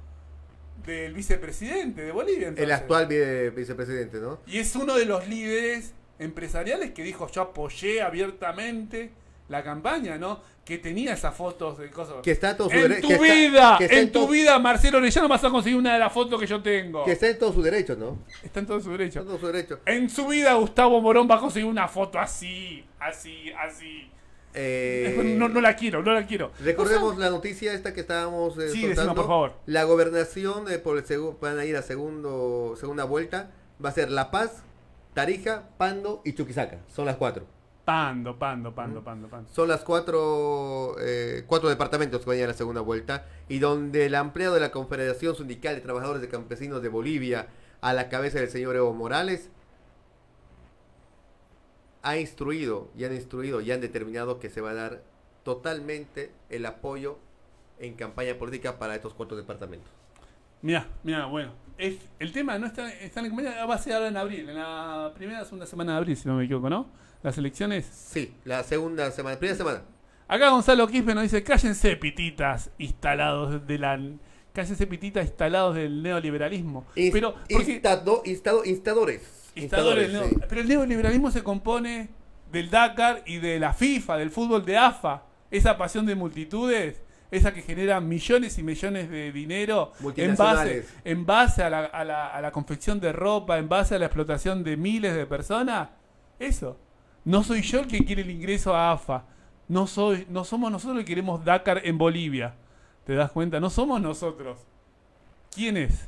[0.85, 2.47] del vicepresidente de Bolivia.
[2.49, 2.75] El entonces.
[2.75, 4.39] actual vi- vicepresidente, ¿no?
[4.47, 9.11] Y es uno de los líderes empresariales que dijo yo apoyé abiertamente
[9.49, 10.41] la campaña, ¿no?
[10.65, 12.15] Que tenía esas fotos de cosas.
[12.21, 14.59] Que está en todo su en tu que está- vida, que está en tu vida,
[14.59, 17.05] Marcelo Orellana vas a conseguir una de las fotos que yo tengo.
[17.05, 18.19] Que está en todo su derecho, ¿no?
[18.43, 19.19] Está en todo su Está derecho.
[19.21, 19.79] en todo su derecho.
[19.85, 24.09] En su vida Gustavo Morón va a conseguir una foto así, así, así.
[24.57, 26.51] Eh, No, no la quiero, no la quiero.
[26.63, 29.53] Recordemos la noticia esta que estábamos eh, Sí, decima, por favor.
[29.67, 33.51] La gobernación eh, por el segu- van a ir a segundo segunda vuelta.
[33.83, 34.63] Va a ser La Paz,
[35.13, 36.79] Tarija, Pando y Chuquisaca.
[36.87, 37.45] Son las cuatro.
[37.85, 39.49] Pando, pando, pando, pando, pando.
[39.53, 43.59] Son las cuatro, eh, cuatro departamentos que van a ir a la segunda vuelta y
[43.59, 47.47] donde el ampliado de la Confederación Sindical de Trabajadores de Campesinos de Bolivia
[47.79, 49.49] a la cabeza del señor Evo Morales
[52.03, 55.03] ha instruido y han instruido y han determinado que se va a dar
[55.43, 57.17] totalmente el apoyo
[57.79, 59.89] en campaña política para estos cuatro departamentos.
[60.61, 61.53] Mira, mira, bueno.
[61.77, 64.55] Es, el tema no está, está en campaña, va a ser ahora en abril, en
[64.55, 66.87] la primera o segunda semana de abril, si no me equivoco, ¿no?
[67.21, 67.85] Las elecciones.
[67.85, 69.81] Sí, la segunda semana, primera semana.
[70.27, 73.99] Acá Gonzalo Quispe nos dice, cállense pititas instalados de la...
[74.53, 76.85] cállese pitita, instalados del neoliberalismo.
[76.95, 79.21] Pero, porque, instado- instado- instadores.
[79.63, 80.35] Instaladores, sí.
[80.49, 82.09] Pero el neoliberalismo se compone
[82.51, 85.23] del Dakar y de la FIFA, del fútbol de AFA.
[85.51, 87.01] Esa pasión de multitudes,
[87.31, 89.91] esa que genera millones y millones de dinero
[90.23, 93.95] en base, en base a, la, a la- a la confección de ropa, en base
[93.95, 95.89] a la explotación de miles de personas.
[96.39, 96.77] Eso.
[97.25, 99.23] No soy yo el que quiere el ingreso a AFA.
[99.67, 102.53] No, soy, no somos nosotros los que queremos Dakar en Bolivia.
[103.05, 103.59] ¿Te das cuenta?
[103.59, 104.59] No somos nosotros.
[105.53, 106.07] ¿Quién es?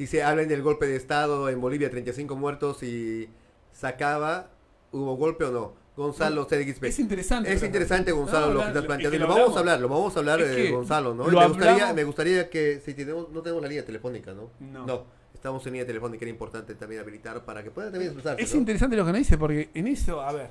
[0.00, 3.28] Dice, hablan del golpe de Estado en Bolivia, 35 muertos y
[3.70, 4.48] sacaba,
[4.92, 5.74] ¿hubo golpe o no?
[5.94, 6.84] Gonzalo CDXP.
[6.84, 7.52] Es interesante.
[7.52, 9.10] Es interesante, Gonzalo, No, lo que estás planteando.
[9.10, 11.24] que lo lo vamos a hablar, lo vamos a hablar, Es eh, Gonzalo, ¿no?
[11.24, 14.48] Me gustaría, me gustaría que, si tenemos, no tenemos la línea telefónica, ¿no?
[14.58, 15.04] No.
[15.34, 18.60] estamos en línea telefónica, era importante también habilitar para que puedan también expresarse, Es ¿no?
[18.60, 20.48] interesante lo que nos dice, porque en eso, a ver,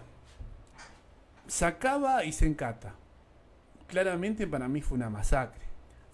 [1.47, 2.93] sacaba y se encata.
[3.87, 5.68] Claramente para mí fue una masacre.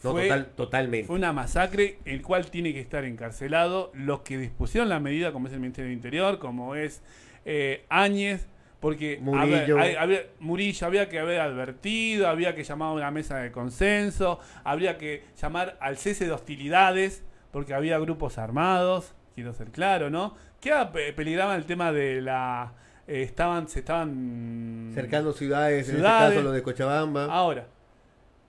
[0.05, 1.07] No, fue, total, totalmente.
[1.07, 5.47] fue una masacre el cual tiene que estar encarcelado los que dispusieron la medida, como
[5.47, 7.01] es el Ministerio del Interior, como es
[7.43, 8.47] eh, Áñez,
[8.79, 9.79] porque Murillo.
[9.79, 14.97] había, Murillo había que haber advertido, había que llamar a una mesa de consenso, habría
[14.97, 20.35] que llamar al cese de hostilidades, porque había grupos armados, quiero ser claro, ¿no?
[20.61, 22.73] Que ah, pe- peligraba el tema de la...
[23.07, 24.91] eh, estaban, se estaban...
[24.93, 27.25] Cercando ciudades, en este caso lo de Cochabamba.
[27.25, 27.67] Ahora,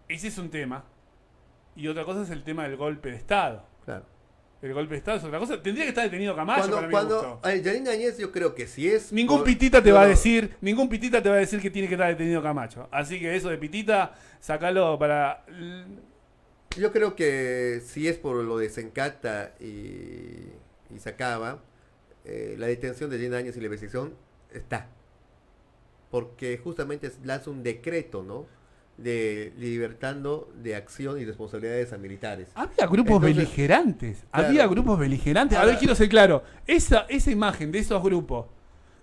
[0.08, 0.84] ese es un tema.
[1.76, 3.64] Y otra cosa es el tema del golpe de Estado.
[3.84, 4.04] Claro.
[4.62, 5.62] El golpe de Estado es otra cosa.
[5.62, 7.40] Tendría que estar detenido Camacho Cuando, para mi cuando gusto.
[7.42, 9.12] ay, Yanina Áñez yo creo que sí es...
[9.12, 11.70] Ningún por- pitita te no, va a decir, ningún pitita te va a decir que
[11.70, 12.88] tiene que estar detenido Camacho.
[12.90, 15.44] Así que eso de pitita, sacalo para
[16.76, 19.64] Yo creo que si es por lo de Sencata y,
[20.94, 21.62] y Sacaba,
[22.24, 24.14] eh, la detención de 10 años y la investigación
[24.50, 24.88] está.
[26.10, 28.46] Porque justamente es- lanza un decreto, ¿no?
[28.98, 32.48] De libertando de acción y responsabilidades a militares.
[32.54, 34.18] Había grupos Entonces, beligerantes.
[34.30, 34.48] claro.
[34.48, 35.58] Había grupos beligerantes.
[35.58, 36.42] a ver, quiero ser claro.
[36.66, 38.46] Esa, esa imagen de esos grupos.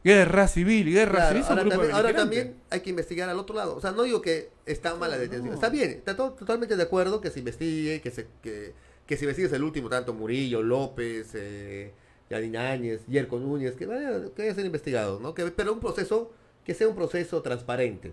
[0.03, 3.75] Guerra civil, guerra Claro, civil, ahora, también, ahora también hay que investigar al otro lado.
[3.77, 5.49] O sea, no digo que está mal la detención.
[5.49, 5.53] no.
[5.53, 8.73] Está bien, está to- totalmente de acuerdo que se investigue, que se, que,
[9.05, 11.93] que se investigue el último, tanto Murillo, López, eh,
[12.29, 15.33] Yanina Áñez, Yerko Núñez, que vaya, que vaya a ser investigados, ¿no?
[15.33, 16.33] Que, pero un proceso,
[16.65, 18.11] que sea un proceso transparente.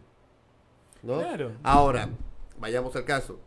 [1.03, 1.19] ¿No?
[1.19, 1.53] Claro.
[1.63, 2.11] Ahora,
[2.59, 3.39] vayamos al caso.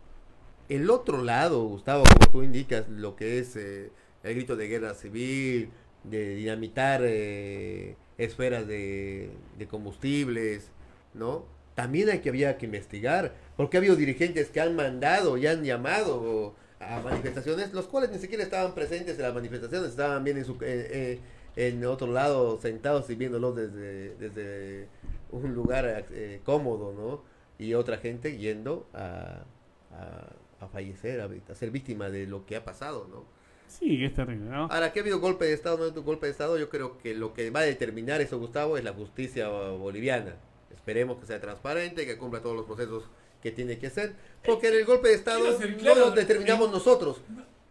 [0.70, 3.92] El otro lado, Gustavo, como tú indicas, lo que es eh,
[4.24, 5.70] el grito de guerra civil,
[6.04, 10.70] de dinamitar eh, esferas de, de combustibles,
[11.14, 11.46] ¿no?
[11.76, 15.64] También hay que había que investigar, porque ha habido dirigentes que han mandado y han
[15.64, 20.46] llamado a manifestaciones, los cuales ni siquiera estaban presentes en las manifestaciones, estaban bien en
[20.46, 21.20] su eh, eh,
[21.56, 24.88] en otro lado sentados y viéndolos desde, desde
[25.32, 27.33] un lugar eh, cómodo, ¿no?
[27.60, 29.44] Y otra gente yendo a,
[29.92, 33.26] a, a fallecer, a, a ser víctima de lo que ha pasado, ¿no?
[33.68, 34.66] Sí, es terrible, ¿no?
[34.66, 36.98] Ahora, que ha habido golpe de Estado, no ha habido golpe de Estado, yo creo
[36.98, 40.36] que lo que va a determinar eso, Gustavo, es la justicia boliviana.
[40.74, 43.04] Esperemos que sea transparente, que cumpla todos los procesos
[43.42, 44.14] que tiene que ser,
[44.46, 47.22] porque en el golpe de Estado ser no claro, lo determinamos nosotros,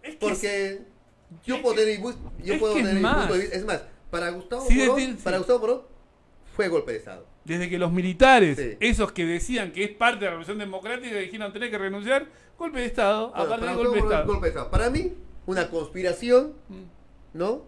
[0.03, 0.81] Es que porque
[1.45, 3.33] yo es puedo que- tener, mi bu- yo es puedo que es tener de más.
[3.39, 5.19] vista, es más, para Gustavo Sí, Morón, sí.
[5.25, 5.83] para Gustavo Morón,
[6.57, 7.27] fue golpe de Estado.
[7.45, 8.77] Desde que los militares, Sí.
[8.81, 12.27] esos que decían que es parte de la revolución democrática, dijeron tener que renunciar,
[12.59, 14.27] golpe de Estado, Bueno, aparte para de golpe de Estado.
[14.27, 14.71] golpe de Estado.
[14.71, 15.13] Para mí,
[15.47, 17.37] una conspiración Mm.
[17.39, 17.63] ¿no?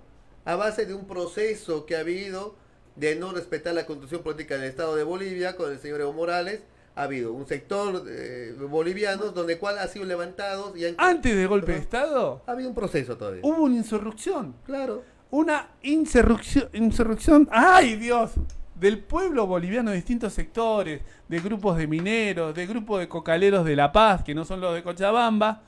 [0.45, 2.55] A base de un proceso que ha habido
[2.97, 6.63] de no respetar la constitución política del Estado de Bolivia con el señor Evo Morales.
[6.97, 11.49] Ha habido un sector eh, boliviano donde cual ha sido levantado y han- Antes del
[11.49, 11.79] golpe de.
[11.79, 13.41] Estado, ha habido un proceso todavía.
[13.43, 14.55] hubo una insurrección.
[14.65, 15.03] Claro.
[15.31, 18.31] Una insurrección, insurrección, ¡ay Dios!
[18.75, 23.77] Del pueblo boliviano de distintos sectores, de grupos de mineros, de grupos de cocaleros de
[23.77, 25.63] La Paz, que no son los de Cochabamba,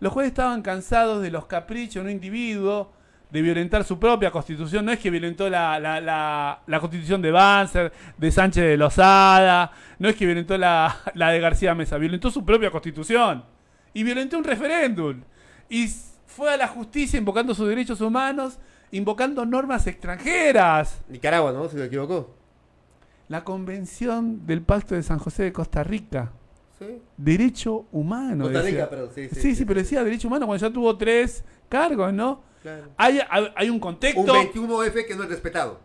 [0.00, 2.92] los cuales estaban cansados de los caprichos de un individuo,
[3.30, 4.84] de violentar su propia constitución.
[4.84, 9.72] No es que violentó la, la, la, la constitución de Banzer, de Sánchez de Lozada,
[9.98, 13.44] no es que violentó la, la de García Mesa, violentó su propia constitución.
[13.92, 15.22] Y violentó un referéndum.
[15.68, 15.88] Y
[16.26, 18.58] fue a la justicia invocando sus derechos humanos,
[18.92, 21.02] invocando normas extranjeras.
[21.08, 21.68] Nicaragua, ¿no?
[21.68, 22.43] Si me equivoco.
[23.28, 26.32] La convención del Pacto de San José de Costa Rica.
[26.78, 27.00] Sí.
[27.16, 28.44] Derecho humano.
[28.44, 28.90] Costa Rica, decía.
[28.90, 29.10] perdón.
[29.14, 29.40] Sí, sí.
[29.40, 32.42] Sí, sí, pero decía derecho humano cuando ya tuvo tres cargos, ¿no?
[32.62, 32.84] Claro.
[32.96, 34.20] Hay, hay- hay un contexto.
[34.20, 35.80] Un 21F que no es respetado.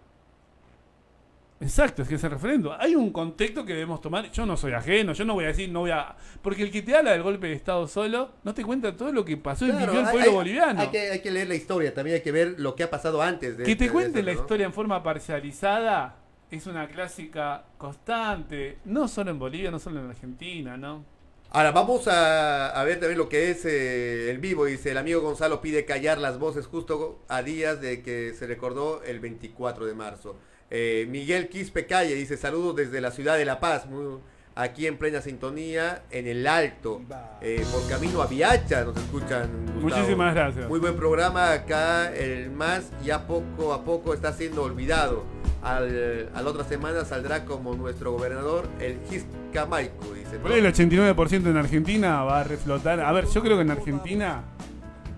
[1.62, 2.72] Exacto, es que es el referéndum.
[2.80, 4.32] Hay un contexto que debemos tomar.
[4.32, 6.16] Yo no soy ajeno, yo no voy a decir, no voy a.
[6.42, 9.26] Porque el que te habla del golpe de Estado solo, no te cuenta todo lo
[9.26, 10.80] que pasó y vivió el pueblo hay- boliviano.
[10.80, 13.22] Hay que, hay que leer la historia, también hay que ver lo que ha pasado
[13.22, 13.58] antes.
[13.58, 14.40] De Que este- te de cuente esto, la ¿no?
[14.42, 16.16] historia en forma parcializada
[16.52, 21.04] es una clásica constante, no solo en Bolivia, no solo en Argentina, ¿no?
[21.52, 24.66] Ahora vamos a, a ver también lo que es eh, el vivo.
[24.66, 29.02] Dice, el amigo Gonzalo pide callar las voces justo a días de que se recordó
[29.04, 30.36] el 24 de marzo.
[30.70, 34.20] Eh, Miguel Quispe Calle dice, saludos desde la ciudad de La Paz, muy-
[34.60, 37.02] aquí en plena sintonía, en el Alto,
[37.42, 39.50] eh, por camino a Viacha, nos escuchan.
[39.66, 39.82] Gustavo.
[39.82, 40.68] Muchísimas gracias.
[40.68, 45.24] Muy buen programa acá, el más ya poco a poco está siendo olvidado.
[45.62, 50.38] Al, a la otra semana saldrá como nuestro gobernador el Giscamaico, dice.
[50.38, 50.44] ¿no?
[50.44, 53.00] Por ahí el 89% en Argentina va a reflotar.
[53.00, 54.44] A ver, yo creo que en Argentina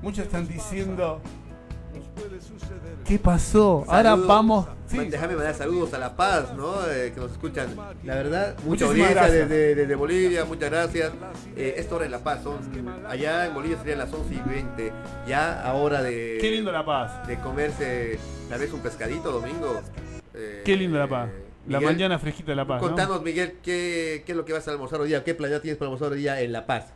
[0.02, 1.22] muchos están diciendo
[3.06, 3.84] ¿Qué pasó?
[3.88, 4.68] Ahora vamos.
[4.88, 6.74] Sí, Déjame mandar saludos a La Paz, ¿no?
[6.89, 7.70] Eh, que nos escuchan.
[8.04, 9.49] La verdad, mucha audiencia gracias.
[9.49, 11.12] desde, desde Bolivia, muchas gracias.
[11.56, 12.58] Eh, esta hora en La Paz, son,
[13.08, 14.93] allá en Bolivia serían las 11 y 20.
[15.28, 17.26] Ya ahora de, qué lindo La Paz.
[17.26, 19.82] de comerse tal vez un pescadito domingo.
[20.34, 21.30] Eh, Qué lindo La Paz.
[21.30, 22.82] eh, La mañana fresquita de La Paz.
[22.82, 22.88] ¿no?
[22.89, 25.24] Contanos, Miguel, ¿qué, ¿qué es lo que vas a almorzar hoy día?
[25.24, 26.88] ¿Qué planeta tienes para almorzar hoy día en La Paz?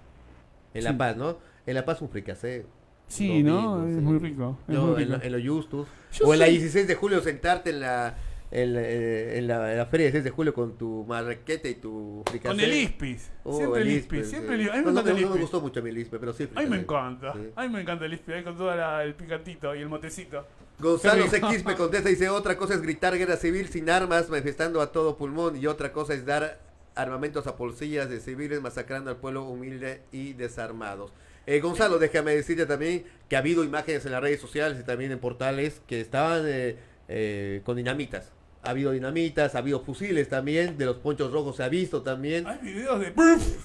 [0.74, 0.98] En La Sí.
[0.98, 1.38] Paz, ¿no?
[1.66, 2.66] En La Paz un fricasé.
[3.08, 3.88] Sí, ¿no?
[3.88, 4.02] Es sí.
[4.02, 4.58] muy rico.
[4.68, 5.18] es Yo, muy en, rico.
[5.18, 5.88] lo- en los Justus.
[6.14, 8.18] Yo o en la soy- 16 de julio sentarte en la,
[8.52, 11.68] en, la- eh, en la, en la feria de 16 de julio con tu marraqueta
[11.70, 12.48] y tu fricasé.
[12.56, 13.32] Con el Ispis.
[13.44, 14.04] Oh, siempre el Ispis.
[14.22, 14.62] Ispes, Siempre sí.
[14.62, 14.74] el Ispis.
[14.74, 15.42] A mí no, me no, el no, no me Ispis.
[15.42, 16.50] gustó mucho a mí el Ispes, pero sí.
[16.56, 17.34] A mí me encanta.
[17.34, 17.40] Sí.
[17.56, 18.36] A mí me encanta el Ispis.
[18.36, 20.46] Ahí con todo el picantito y el motecito.
[20.80, 21.28] Gonzalo.
[21.28, 25.16] Sequis me contesta, dice, otra cosa es gritar guerra civil sin armas, manifestando a todo
[25.16, 26.60] pulmón, y otra cosa es dar
[26.96, 31.12] armamentos a policías de civiles, masacrando al pueblo humilde y desarmados.
[31.48, 35.12] Eh, Gonzalo, déjame decirte también que ha habido imágenes en las redes sociales y también
[35.12, 36.78] en portales que estaban eh,
[37.08, 38.32] eh, con dinamitas.
[38.64, 42.48] Ha habido dinamitas, ha habido fusiles también, de los ponchos rojos se ha visto también.
[42.48, 43.14] Hay videos de.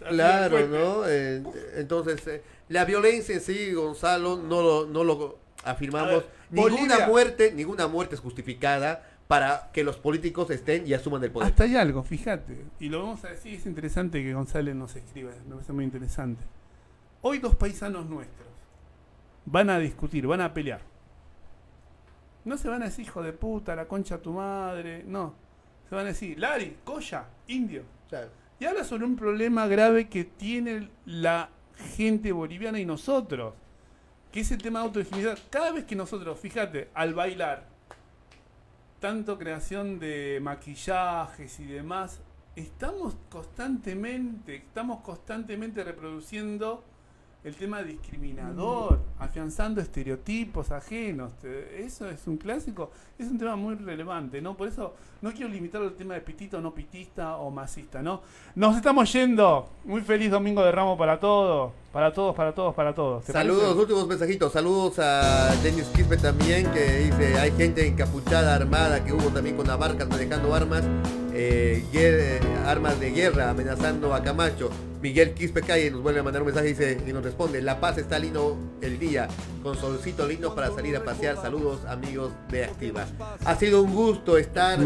[0.09, 0.66] Claro.
[0.68, 1.09] ¿no?
[1.09, 1.43] Eh,
[1.76, 6.24] entonces, eh, la violencia en sí, Gonzalo, no lo, no lo afirmamos.
[6.51, 11.31] Ver, ninguna muerte, ninguna muerte es justificada para que los políticos estén y asuman el
[11.31, 11.49] poder.
[11.49, 12.64] Hasta hay algo, fíjate.
[12.78, 16.45] Y lo vamos a decir, es interesante que González nos escriba, me parece muy interesante.
[17.22, 18.40] Hoy dos paisanos nuestros
[19.50, 20.80] van a discutir, van a pelear.
[22.44, 25.34] No se van a decir hijo de puta, la concha tu madre, no.
[25.88, 27.82] Se van a decir, Lari, Coya, indio.
[28.08, 28.28] Claro.
[28.58, 31.50] Y habla sobre un problema grave que tiene la
[31.96, 33.54] gente boliviana y nosotros,
[34.30, 35.38] que es el tema de autodefinidad.
[35.50, 37.66] Cada vez que nosotros, fíjate, al bailar,
[39.00, 42.20] tanto creación de maquillajes y demás,
[42.54, 46.84] estamos constantemente, estamos constantemente reproduciendo
[47.43, 51.32] el tema discriminador, afianzando estereotipos ajenos.
[51.38, 54.57] Te- Eso es un clásico, es un tema muy relevante, ¿no?
[54.57, 58.20] Por eso no quiero limitarlo al tema de pitito, no pitista o masista, ¿no?
[58.55, 59.68] Nos estamos yendo.
[59.84, 63.24] Muy feliz domingo de Ramo para todos, para todos, para todos, para todos.
[63.24, 63.80] ¿Te Saludos, parece?
[63.80, 64.53] últimos mensajitos.
[64.53, 69.68] Saludos a Denis Quispe también, que dice, hay gente encapuchada, armada, que hubo también con
[69.70, 70.84] Abarcas manejando armas,
[71.41, 74.70] eh, eh, armas de guerra, amenazando a Camacho.
[75.01, 78.18] Miguel Quispe Calle nos vuelve a mandar un mensaje y nos responde, La Paz está
[78.18, 79.28] lindo el día,
[79.62, 81.36] con solcito lindo para salir a pasear.
[81.36, 83.07] Saludos amigos de Activa.
[83.47, 84.78] Ha sido un gusto estar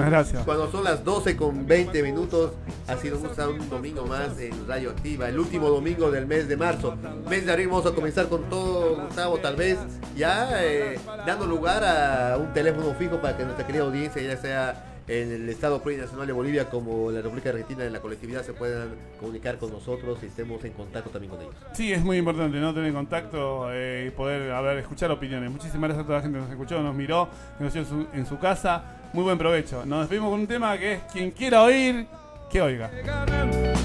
[0.45, 2.53] cuando son las 12 con 20 minutos.
[2.87, 6.27] Ha sido un gusto estar un domingo más en Radio Activa, el último domingo del
[6.27, 6.97] mes de marzo.
[7.29, 9.79] Mes de abril vamos a comenzar con todo, Gustavo, tal vez
[10.17, 14.94] ya eh, dando lugar a un teléfono fijo para que nuestra querida audiencia, ya sea
[15.07, 18.95] en el Estado Plurinacional de Bolivia como la República Argentina, en la colectividad, se puedan
[19.21, 21.55] comunicar con nosotros y estemos en contacto también con ellos.
[21.75, 22.73] Sí, es muy importante, ¿no?
[22.73, 25.51] Tener contacto eh, y poder, ver, escuchar opiniones.
[25.51, 27.29] Muchísimas gracias a toda la gente que nos escuchó, nos miró,
[27.59, 28.83] que nos vio en su, en su casa.
[29.13, 29.85] Muy buen provecho.
[29.85, 32.07] Nos despedimos con un tema que es quien quiera oír,
[32.51, 32.91] que oiga.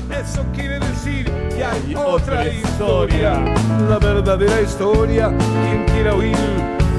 [0.09, 3.33] Eso quiere decir que hay otra otra historia.
[3.33, 3.87] historia.
[3.89, 5.27] La verdadera historia.
[5.37, 6.35] Quien quiera oír,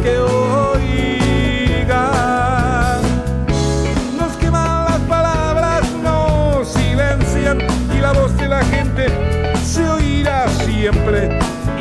[0.03, 0.71] que oiga.
[8.01, 9.09] La voz de la gente
[9.62, 11.28] se oirá siempre.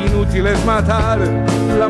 [0.06, 1.18] Inútil es matar
[1.78, 1.88] la